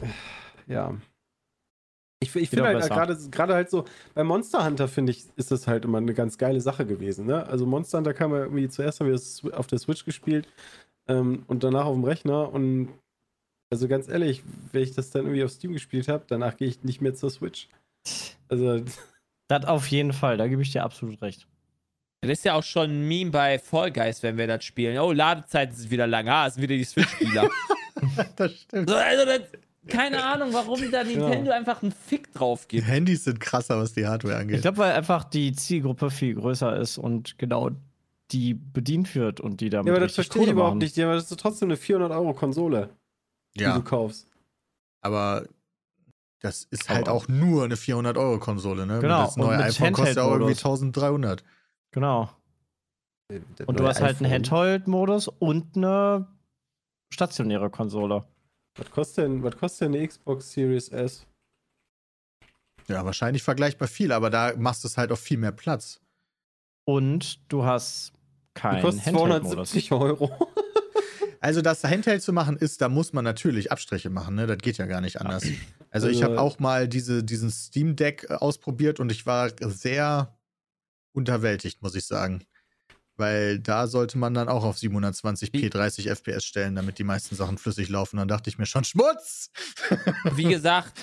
[0.00, 0.06] äh,
[0.72, 0.94] ja.
[2.20, 5.84] Ich, ich finde halt gerade halt so, bei Monster Hunter finde ich, ist das halt
[5.84, 7.26] immer eine ganz geile Sache gewesen.
[7.26, 7.46] Ne?
[7.46, 10.48] Also Monster Hunter kam ja irgendwie zuerst haben wir auf der Switch gespielt
[11.06, 12.88] ähm, und danach auf dem Rechner und
[13.70, 14.42] also ganz ehrlich,
[14.72, 17.30] wenn ich das dann irgendwie auf Steam gespielt habe, danach gehe ich nicht mehr zur
[17.30, 17.68] Switch.
[18.48, 18.80] Also,
[19.48, 21.46] Das auf jeden Fall, da gebe ich dir absolut recht.
[22.22, 24.98] Das ist ja auch schon ein Meme bei Fall Guys, wenn wir das spielen.
[24.98, 26.26] Oh, Ladezeiten sind wieder lang.
[26.28, 27.50] Ah, es sind wieder die Switch-Spieler.
[28.36, 28.88] das stimmt.
[28.88, 29.40] so, also das,
[29.86, 32.88] keine Ahnung, warum da Nintendo einfach einen Fick drauf Die gibt.
[32.88, 34.62] Handys sind krasser, was die Hardware Ich angeht.
[34.62, 37.70] glaube, weil einfach die Zielgruppe viel größer ist und genau
[38.30, 40.78] die bedient wird und die damit ja, aber das verstehe ich überhaupt machen.
[40.78, 40.96] nicht.
[40.96, 42.88] Ja, aber das ist trotzdem eine 400-Euro-Konsole,
[43.56, 44.26] die ja, du kaufst.
[45.02, 45.46] aber
[46.40, 49.00] das ist Aber- halt auch nur eine 400-Euro-Konsole, ne?
[49.00, 50.94] Genau, Das neue iPhone kostet ja auch irgendwie Handheld-Modus.
[50.94, 51.44] 1300.
[51.92, 52.30] Genau.
[53.66, 54.30] Und du hast halt einen.
[54.30, 56.26] Handheld-Modus und eine
[57.12, 58.24] stationäre Konsole.
[58.76, 61.26] Was kostet denn, was kostet denn eine Xbox Series S?
[62.88, 66.00] Ja, wahrscheinlich vergleichbar viel, aber da machst du es halt auf viel mehr Platz.
[66.86, 68.12] Und du hast
[68.56, 69.70] Die keinen kostet Handheld-Modus.
[69.70, 70.53] 270 Euro.
[71.44, 74.46] Also das Handheld zu machen ist, da muss man natürlich Abstriche machen, ne?
[74.46, 75.44] Das geht ja gar nicht anders.
[75.90, 79.50] Also ich Also- habe auch mal diese, diesen Steam Deck äh, ausprobiert und ich war
[79.60, 80.38] sehr
[81.12, 82.44] unterwältigt, muss ich sagen.
[83.16, 87.58] Weil da sollte man dann auch auf 720p 30 FPS stellen, damit die meisten Sachen
[87.58, 88.16] flüssig laufen.
[88.16, 89.50] Dann dachte ich mir schon, Schmutz!
[90.34, 90.98] Wie gesagt,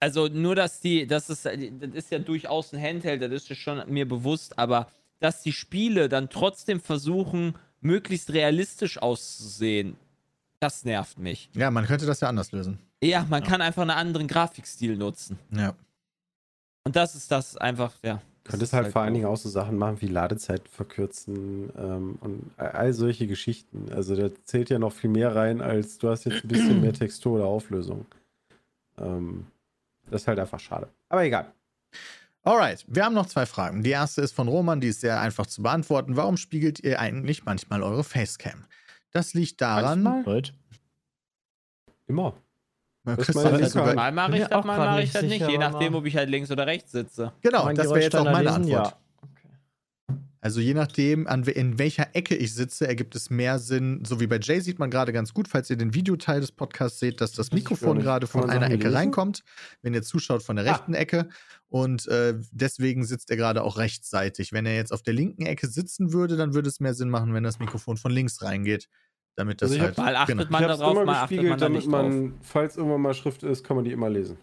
[0.00, 1.54] also nur, dass die, das ist, das
[1.92, 6.30] ist ja durchaus ein Handheld, das ist schon mir bewusst, aber dass die Spiele dann
[6.30, 9.96] trotzdem versuchen, möglichst realistisch auszusehen,
[10.60, 11.50] das nervt mich.
[11.54, 12.78] Ja, man könnte das ja anders lösen.
[13.02, 15.38] Ja, man kann einfach einen anderen Grafikstil nutzen.
[15.50, 15.74] Ja.
[16.84, 18.22] Und das ist das einfach, ja.
[18.44, 22.52] Du könntest halt vor allen Dingen auch so Sachen machen wie Ladezeit verkürzen ähm, und
[22.56, 23.92] all solche Geschichten.
[23.92, 26.92] Also da zählt ja noch viel mehr rein, als du hast jetzt ein bisschen mehr
[26.92, 28.06] Textur oder Auflösung.
[28.98, 29.46] Ähm,
[30.08, 30.88] das ist halt einfach schade.
[31.08, 31.52] Aber egal.
[32.46, 33.82] Alright, wir haben noch zwei Fragen.
[33.82, 36.16] Die erste ist von Roman, die ist sehr einfach zu beantworten.
[36.16, 38.66] Warum spiegelt ihr eigentlich manchmal eure Facecam?
[39.10, 40.42] Das liegt daran, Manchmal?
[42.06, 42.34] Immer.
[43.04, 43.26] äh, Das
[43.72, 46.06] sogar, Mal mache ich das, auch mal mache ich nicht das nicht, je nachdem, ob
[46.06, 47.32] ich halt links oder rechts sitze.
[47.40, 48.52] genau, das wäre jetzt auch meine?
[48.52, 48.86] Antwort.
[48.92, 48.98] Ja.
[50.46, 54.04] Also je nachdem, an, we- in welcher Ecke ich sitze, ergibt es mehr Sinn.
[54.06, 57.00] So wie bei Jay sieht man gerade ganz gut, falls ihr den Videoteil des Podcasts
[57.00, 58.94] seht, dass das Mikrofon gerade von man einer Ecke lesen?
[58.96, 59.42] reinkommt,
[59.82, 60.70] wenn ihr zuschaut von der Ah.
[60.70, 61.28] rechten Ecke.
[61.66, 64.52] Und äh, deswegen sitzt er gerade auch rechtsseitig.
[64.52, 67.34] Wenn er jetzt auf der linken Ecke sitzen würde, dann würde es mehr Sinn machen,
[67.34, 68.88] wenn das Mikrofon von links reingeht.
[69.34, 69.98] Damit das Also ich halt.
[69.98, 70.50] hab- Mal achtet genau.
[70.52, 72.02] man darauf, immer mal achtet gespiegelt, man da damit nicht drauf.
[72.08, 74.36] man, falls irgendwann mal Schrift ist, kann man die immer lesen.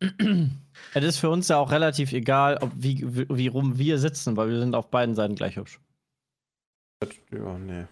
[0.00, 4.36] Es ist für uns ja auch relativ egal, ob wie, wie, wie rum wir sitzen,
[4.36, 5.80] weil wir sind auf beiden Seiten gleich hübsch.
[7.32, 7.86] Ja, nee.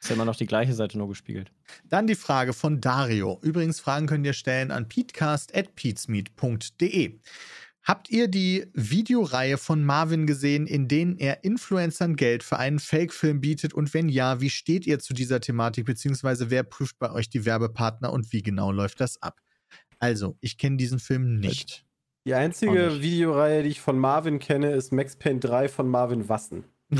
[0.00, 1.50] Ist ja immer noch die gleiche Seite nur gespiegelt.
[1.84, 3.40] Dann die Frage von Dario.
[3.42, 7.18] Übrigens, Fragen könnt ihr stellen an peatcast.peatsmeet.de.
[7.82, 13.40] Habt ihr die Videoreihe von Marvin gesehen, in denen er Influencern Geld für einen Fake-Film
[13.40, 13.72] bietet?
[13.72, 15.86] Und wenn ja, wie steht ihr zu dieser Thematik?
[15.86, 19.40] Beziehungsweise wer prüft bei euch die Werbepartner und wie genau läuft das ab?
[19.98, 21.84] Also, ich kenne diesen Film nicht.
[22.26, 23.02] Die einzige nicht.
[23.02, 26.64] Videoreihe, die ich von Marvin kenne, ist Max Payne 3 von Marvin Wassen.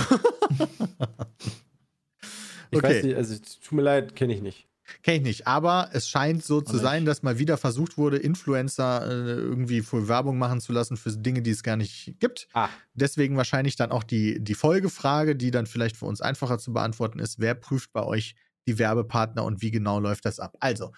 [2.70, 2.88] Ich Okay.
[2.88, 4.68] weiß nicht, also tut mir leid, kenne ich nicht.
[5.02, 9.06] Kenne ich nicht, aber es scheint so zu sein, dass mal wieder versucht wurde, Influencer
[9.06, 12.48] äh, irgendwie für Werbung machen zu lassen für Dinge, die es gar nicht gibt.
[12.54, 12.68] Ah.
[12.94, 17.18] Deswegen wahrscheinlich dann auch die, die Folgefrage, die dann vielleicht für uns einfacher zu beantworten
[17.18, 17.38] ist.
[17.38, 18.34] Wer prüft bei euch
[18.66, 20.56] die Werbepartner und wie genau läuft das ab?
[20.60, 20.92] Also,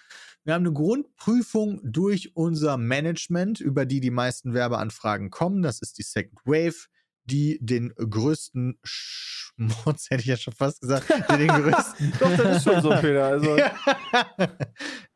[0.44, 5.62] Wir haben eine Grundprüfung durch unser Management, über die die meisten Werbeanfragen kommen.
[5.62, 6.86] Das ist die Second Wave,
[7.24, 12.56] die den größten Schmutz, hätte ich ja schon fast gesagt, die den größten Doch, das
[12.56, 13.26] ist schon so, Peter.
[13.26, 13.56] Also,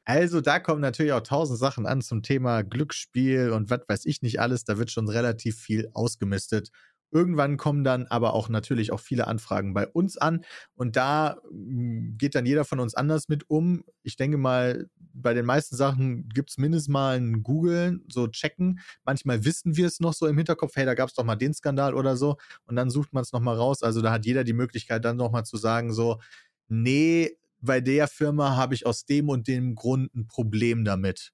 [0.05, 4.20] also da kommen natürlich auch tausend Sachen an zum Thema Glücksspiel und was weiß ich
[4.20, 4.64] nicht alles.
[4.64, 6.70] Da wird schon relativ viel ausgemistet.
[7.14, 10.44] Irgendwann kommen dann aber auch natürlich auch viele Anfragen bei uns an
[10.74, 13.84] und da mm, geht dann jeder von uns anders mit um.
[14.02, 18.80] Ich denke mal, bei den meisten Sachen gibt es mindestens mal ein Googlen, so checken.
[19.04, 21.54] Manchmal wissen wir es noch so im Hinterkopf, hey, da gab es doch mal den
[21.54, 22.36] Skandal oder so
[22.66, 23.84] und dann sucht man es nochmal raus.
[23.84, 26.20] Also da hat jeder die Möglichkeit dann nochmal zu sagen, so,
[26.66, 31.32] nee, bei der Firma habe ich aus dem und dem Grund ein Problem damit.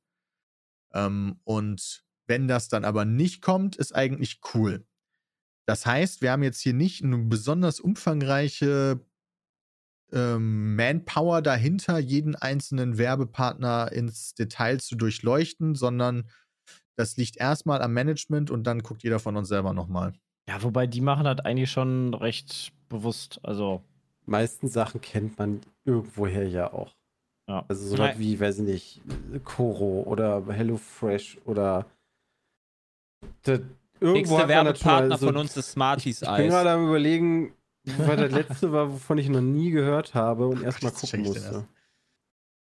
[0.92, 4.84] Ähm, und wenn das dann aber nicht kommt, ist eigentlich cool.
[5.70, 8.98] Das heißt, wir haben jetzt hier nicht eine besonders umfangreiche
[10.10, 16.28] ähm, Manpower dahinter, jeden einzelnen Werbepartner ins Detail zu durchleuchten, sondern
[16.96, 20.12] das liegt erstmal am Management und dann guckt jeder von uns selber nochmal.
[20.48, 23.38] Ja, wobei die machen das eigentlich schon recht bewusst.
[23.44, 23.80] Also,
[24.26, 26.96] meisten Sachen kennt man irgendwoher ja auch.
[27.48, 27.64] ja.
[27.68, 29.00] Also so was wie, weiß ich nicht,
[29.44, 31.86] Koro oder HelloFresh oder
[33.42, 33.60] das,
[34.00, 36.48] irgendwo Nächster Werbepartner so- von uns ist Smarties Ich bin Eis.
[36.50, 37.52] gerade am überlegen,
[37.98, 41.66] weil das letzte war, wovon ich noch nie gehört habe und erstmal gucken musste.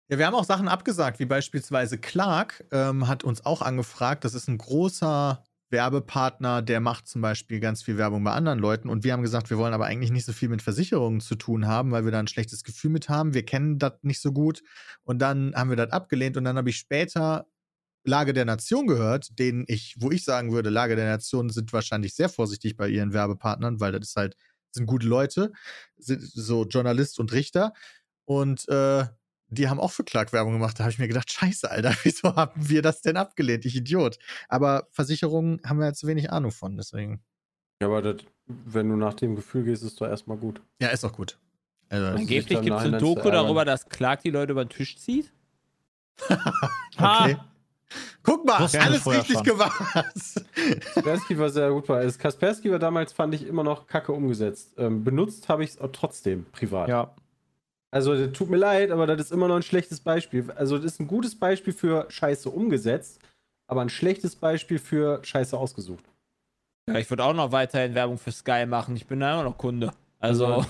[0.08, 4.24] Ja, wir haben auch Sachen abgesagt, wie beispielsweise Clark ähm, hat uns auch angefragt.
[4.24, 8.88] Das ist ein großer Werbepartner, der macht zum Beispiel ganz viel Werbung bei anderen Leuten.
[8.88, 11.66] Und wir haben gesagt, wir wollen aber eigentlich nicht so viel mit Versicherungen zu tun
[11.66, 13.34] haben, weil wir da ein schlechtes Gefühl mit haben.
[13.34, 14.62] Wir kennen das nicht so gut.
[15.06, 16.38] Und dann haben wir das abgelehnt.
[16.38, 17.48] Und dann habe ich später
[18.06, 22.16] Lage der Nation gehört, denen ich, wo ich sagen würde, Lage der Nation sind wahrscheinlich
[22.16, 24.36] sehr vorsichtig bei ihren Werbepartnern, weil das ist halt,
[24.72, 25.52] sind gute Leute,
[25.98, 27.74] sind so Journalist und Richter.
[28.26, 29.06] Und äh,
[29.48, 30.80] die haben auch für Clark Werbung gemacht.
[30.80, 33.66] Da habe ich mir gedacht, scheiße, Alter, wieso haben wir das denn abgelehnt?
[33.66, 34.18] Ich Idiot.
[34.50, 37.24] Aber Versicherungen haben wir halt zu wenig Ahnung von, deswegen.
[37.82, 40.62] Ja, aber das, wenn du nach dem Gefühl gehst, ist doch erstmal gut.
[40.80, 41.38] Ja, ist auch gut.
[41.90, 45.32] Also, Angeblich gibt es zu Doku darüber, dass Clark die Leute über den Tisch zieht.
[46.98, 47.38] okay.
[48.24, 49.44] Guck mal, Wussten wir alles richtig schon.
[49.44, 49.82] gemacht.
[50.94, 51.98] Kaspersky war sehr gut bei.
[51.98, 54.74] Also Kaspersky war damals, fand ich, immer noch kacke umgesetzt.
[54.78, 56.90] Ähm, benutzt habe ich es trotzdem privat.
[56.90, 57.14] Ja.
[57.92, 60.52] Also, das tut mir leid, aber das ist immer noch ein schlechtes Beispiel.
[60.56, 63.20] Also, das ist ein gutes Beispiel für Scheiße umgesetzt,
[63.68, 66.04] aber ein schlechtes Beispiel für Scheiße ausgesucht.
[66.90, 68.96] Ja, ich würde auch noch weiterhin Werbung für Sky machen.
[68.98, 69.94] Ich bin da immer noch Kunde.
[70.20, 70.66] Also.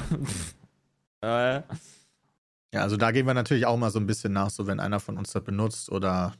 [1.21, 1.61] äh,
[2.73, 4.99] Ja, also da gehen wir natürlich auch mal so ein bisschen nach, so wenn einer
[4.99, 6.33] von uns das benutzt oder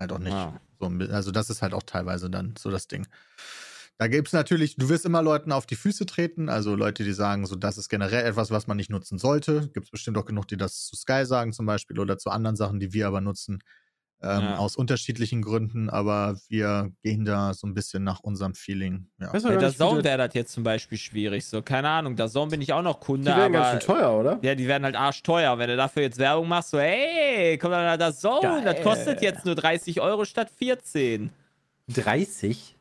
[0.00, 0.32] halt auch nicht.
[0.32, 0.60] Ja.
[0.80, 3.06] So, also das ist halt auch teilweise dann so das Ding.
[3.98, 7.12] Da gibt es natürlich, du wirst immer Leuten auf die Füße treten, also Leute, die
[7.12, 9.68] sagen, so das ist generell etwas, was man nicht nutzen sollte.
[9.74, 12.56] Gibt es bestimmt auch genug, die das zu Sky sagen zum Beispiel oder zu anderen
[12.56, 13.58] Sachen, die wir aber nutzen.
[14.22, 14.56] Ähm, Ja.
[14.58, 19.06] Aus unterschiedlichen Gründen, aber wir gehen da so ein bisschen nach unserem Feeling.
[19.18, 19.32] Ja.
[19.32, 21.46] Gar der Zone das- wäre das jetzt zum Beispiel schwierig.
[21.46, 22.16] So, keine Ahnung.
[22.16, 23.80] Der Zone bin ich auch noch Die Kunde, werden ganz aber.
[23.80, 24.38] schön teuer, oder?
[24.42, 25.58] Ja, die werden halt arschteuer.
[25.58, 29.46] Wenn du dafür jetzt Werbung machst, so, hey, komm mal da Zone, das kostet jetzt
[29.46, 31.30] nur 30 Euro statt 14.
[31.88, 32.76] 30?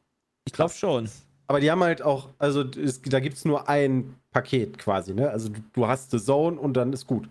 [0.46, 1.10] Ich glaube schon.
[1.48, 5.30] Aber die haben halt auch, also es, da gibt es nur ein Paket quasi, ne?
[5.30, 7.28] Also du, du hast The Zone und dann ist gut.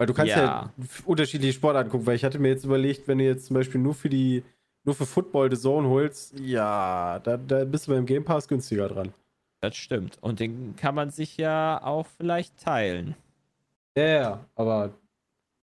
[0.00, 0.72] Weil du kannst ja, Ja.
[1.04, 3.92] unterschiedliche Sportarten gucken, weil ich hatte mir jetzt überlegt, wenn du jetzt zum Beispiel nur
[3.92, 4.42] für die,
[4.84, 8.88] nur für Football The Zone holst, ja, da, da bist du beim Game Pass günstiger
[8.88, 9.12] dran.
[9.60, 10.16] Das stimmt.
[10.22, 13.14] Und den kann man sich ja auch vielleicht teilen.
[13.94, 14.94] Ja, ja, aber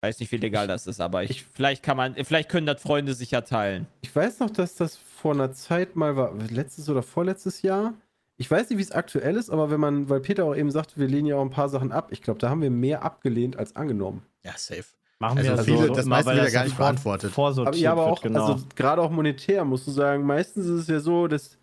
[0.02, 2.80] Weiß nicht, wie legal das ist, aber ich, Ich- vielleicht kann man, vielleicht können das
[2.80, 3.88] Freunde sich ja teilen.
[4.02, 7.96] ich weiß noch, dass das vor einer Zeit mal war, letztes oder vorletztes Jahr.
[8.40, 11.00] Ich weiß nicht, wie es aktuell ist, aber wenn man, weil Peter auch eben sagte,
[11.00, 12.10] wir lehnen ja auch ein paar Sachen ab.
[12.12, 14.22] Ich glaube, da haben wir mehr abgelehnt als angenommen.
[14.44, 14.84] ja, safe.
[15.20, 17.32] Machen Also wir viele- so, das immer, meiste weil wird ja das gar nicht beantwortet.
[17.32, 18.46] Vorsortiert Aber ja, aber auch, wird, genau.
[18.54, 21.58] also gerade auch monetär, musst du sagen, meistens ist es ja so, dass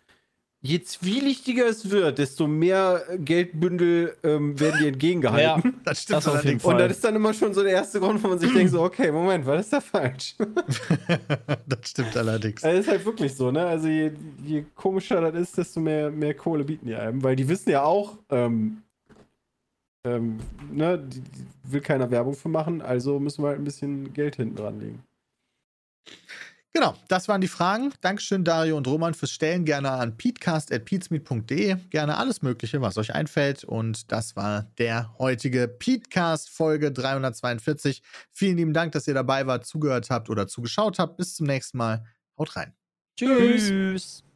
[0.65, 5.75] je zwielichtiger es wird, desto mehr Geldbündel ähm, werden dir entgegengehalten.
[5.85, 6.59] Das stimmt Das auf jeden.
[6.59, 6.73] Fall.
[6.73, 8.81] Und das ist dann immer schon so der erste Grund, wo man sich denkt, so,
[8.81, 10.35] okay, Moment, was ist da falsch?
[11.67, 12.63] das stimmt allerdings.
[12.63, 13.65] Also ist halt wirklich so, ne?
[13.65, 14.11] Also je,
[14.43, 17.83] je komischer das ist, desto mehr, mehr Kohle bieten die einem, weil die wissen ja
[17.83, 18.81] auch, ähm,
[20.03, 20.39] ähm,
[20.71, 24.35] ne, die, die will keiner Werbung für machen, also müssen wir halt ein bisschen Geld
[24.37, 25.03] hinten dran legen.
[26.75, 27.93] Genau, das waren die Fragen.
[28.01, 29.63] Dankeschön, Dario und Roman, fürs Stellen.
[29.63, 31.77] Gerne an peatcast.peatsmeet.de.
[31.89, 33.63] Gerne alles Mögliche, was euch einfällt.
[33.63, 38.01] Und das war der heutige Peatcast Folge 342.
[38.33, 41.15] Vielen lieben Dank, dass ihr dabei wart, zugehört habt oder zugeschaut habt.
[41.15, 42.03] Bis zum nächsten Mal.
[42.37, 42.73] Haut rein.
[43.15, 44.25] Tschüss.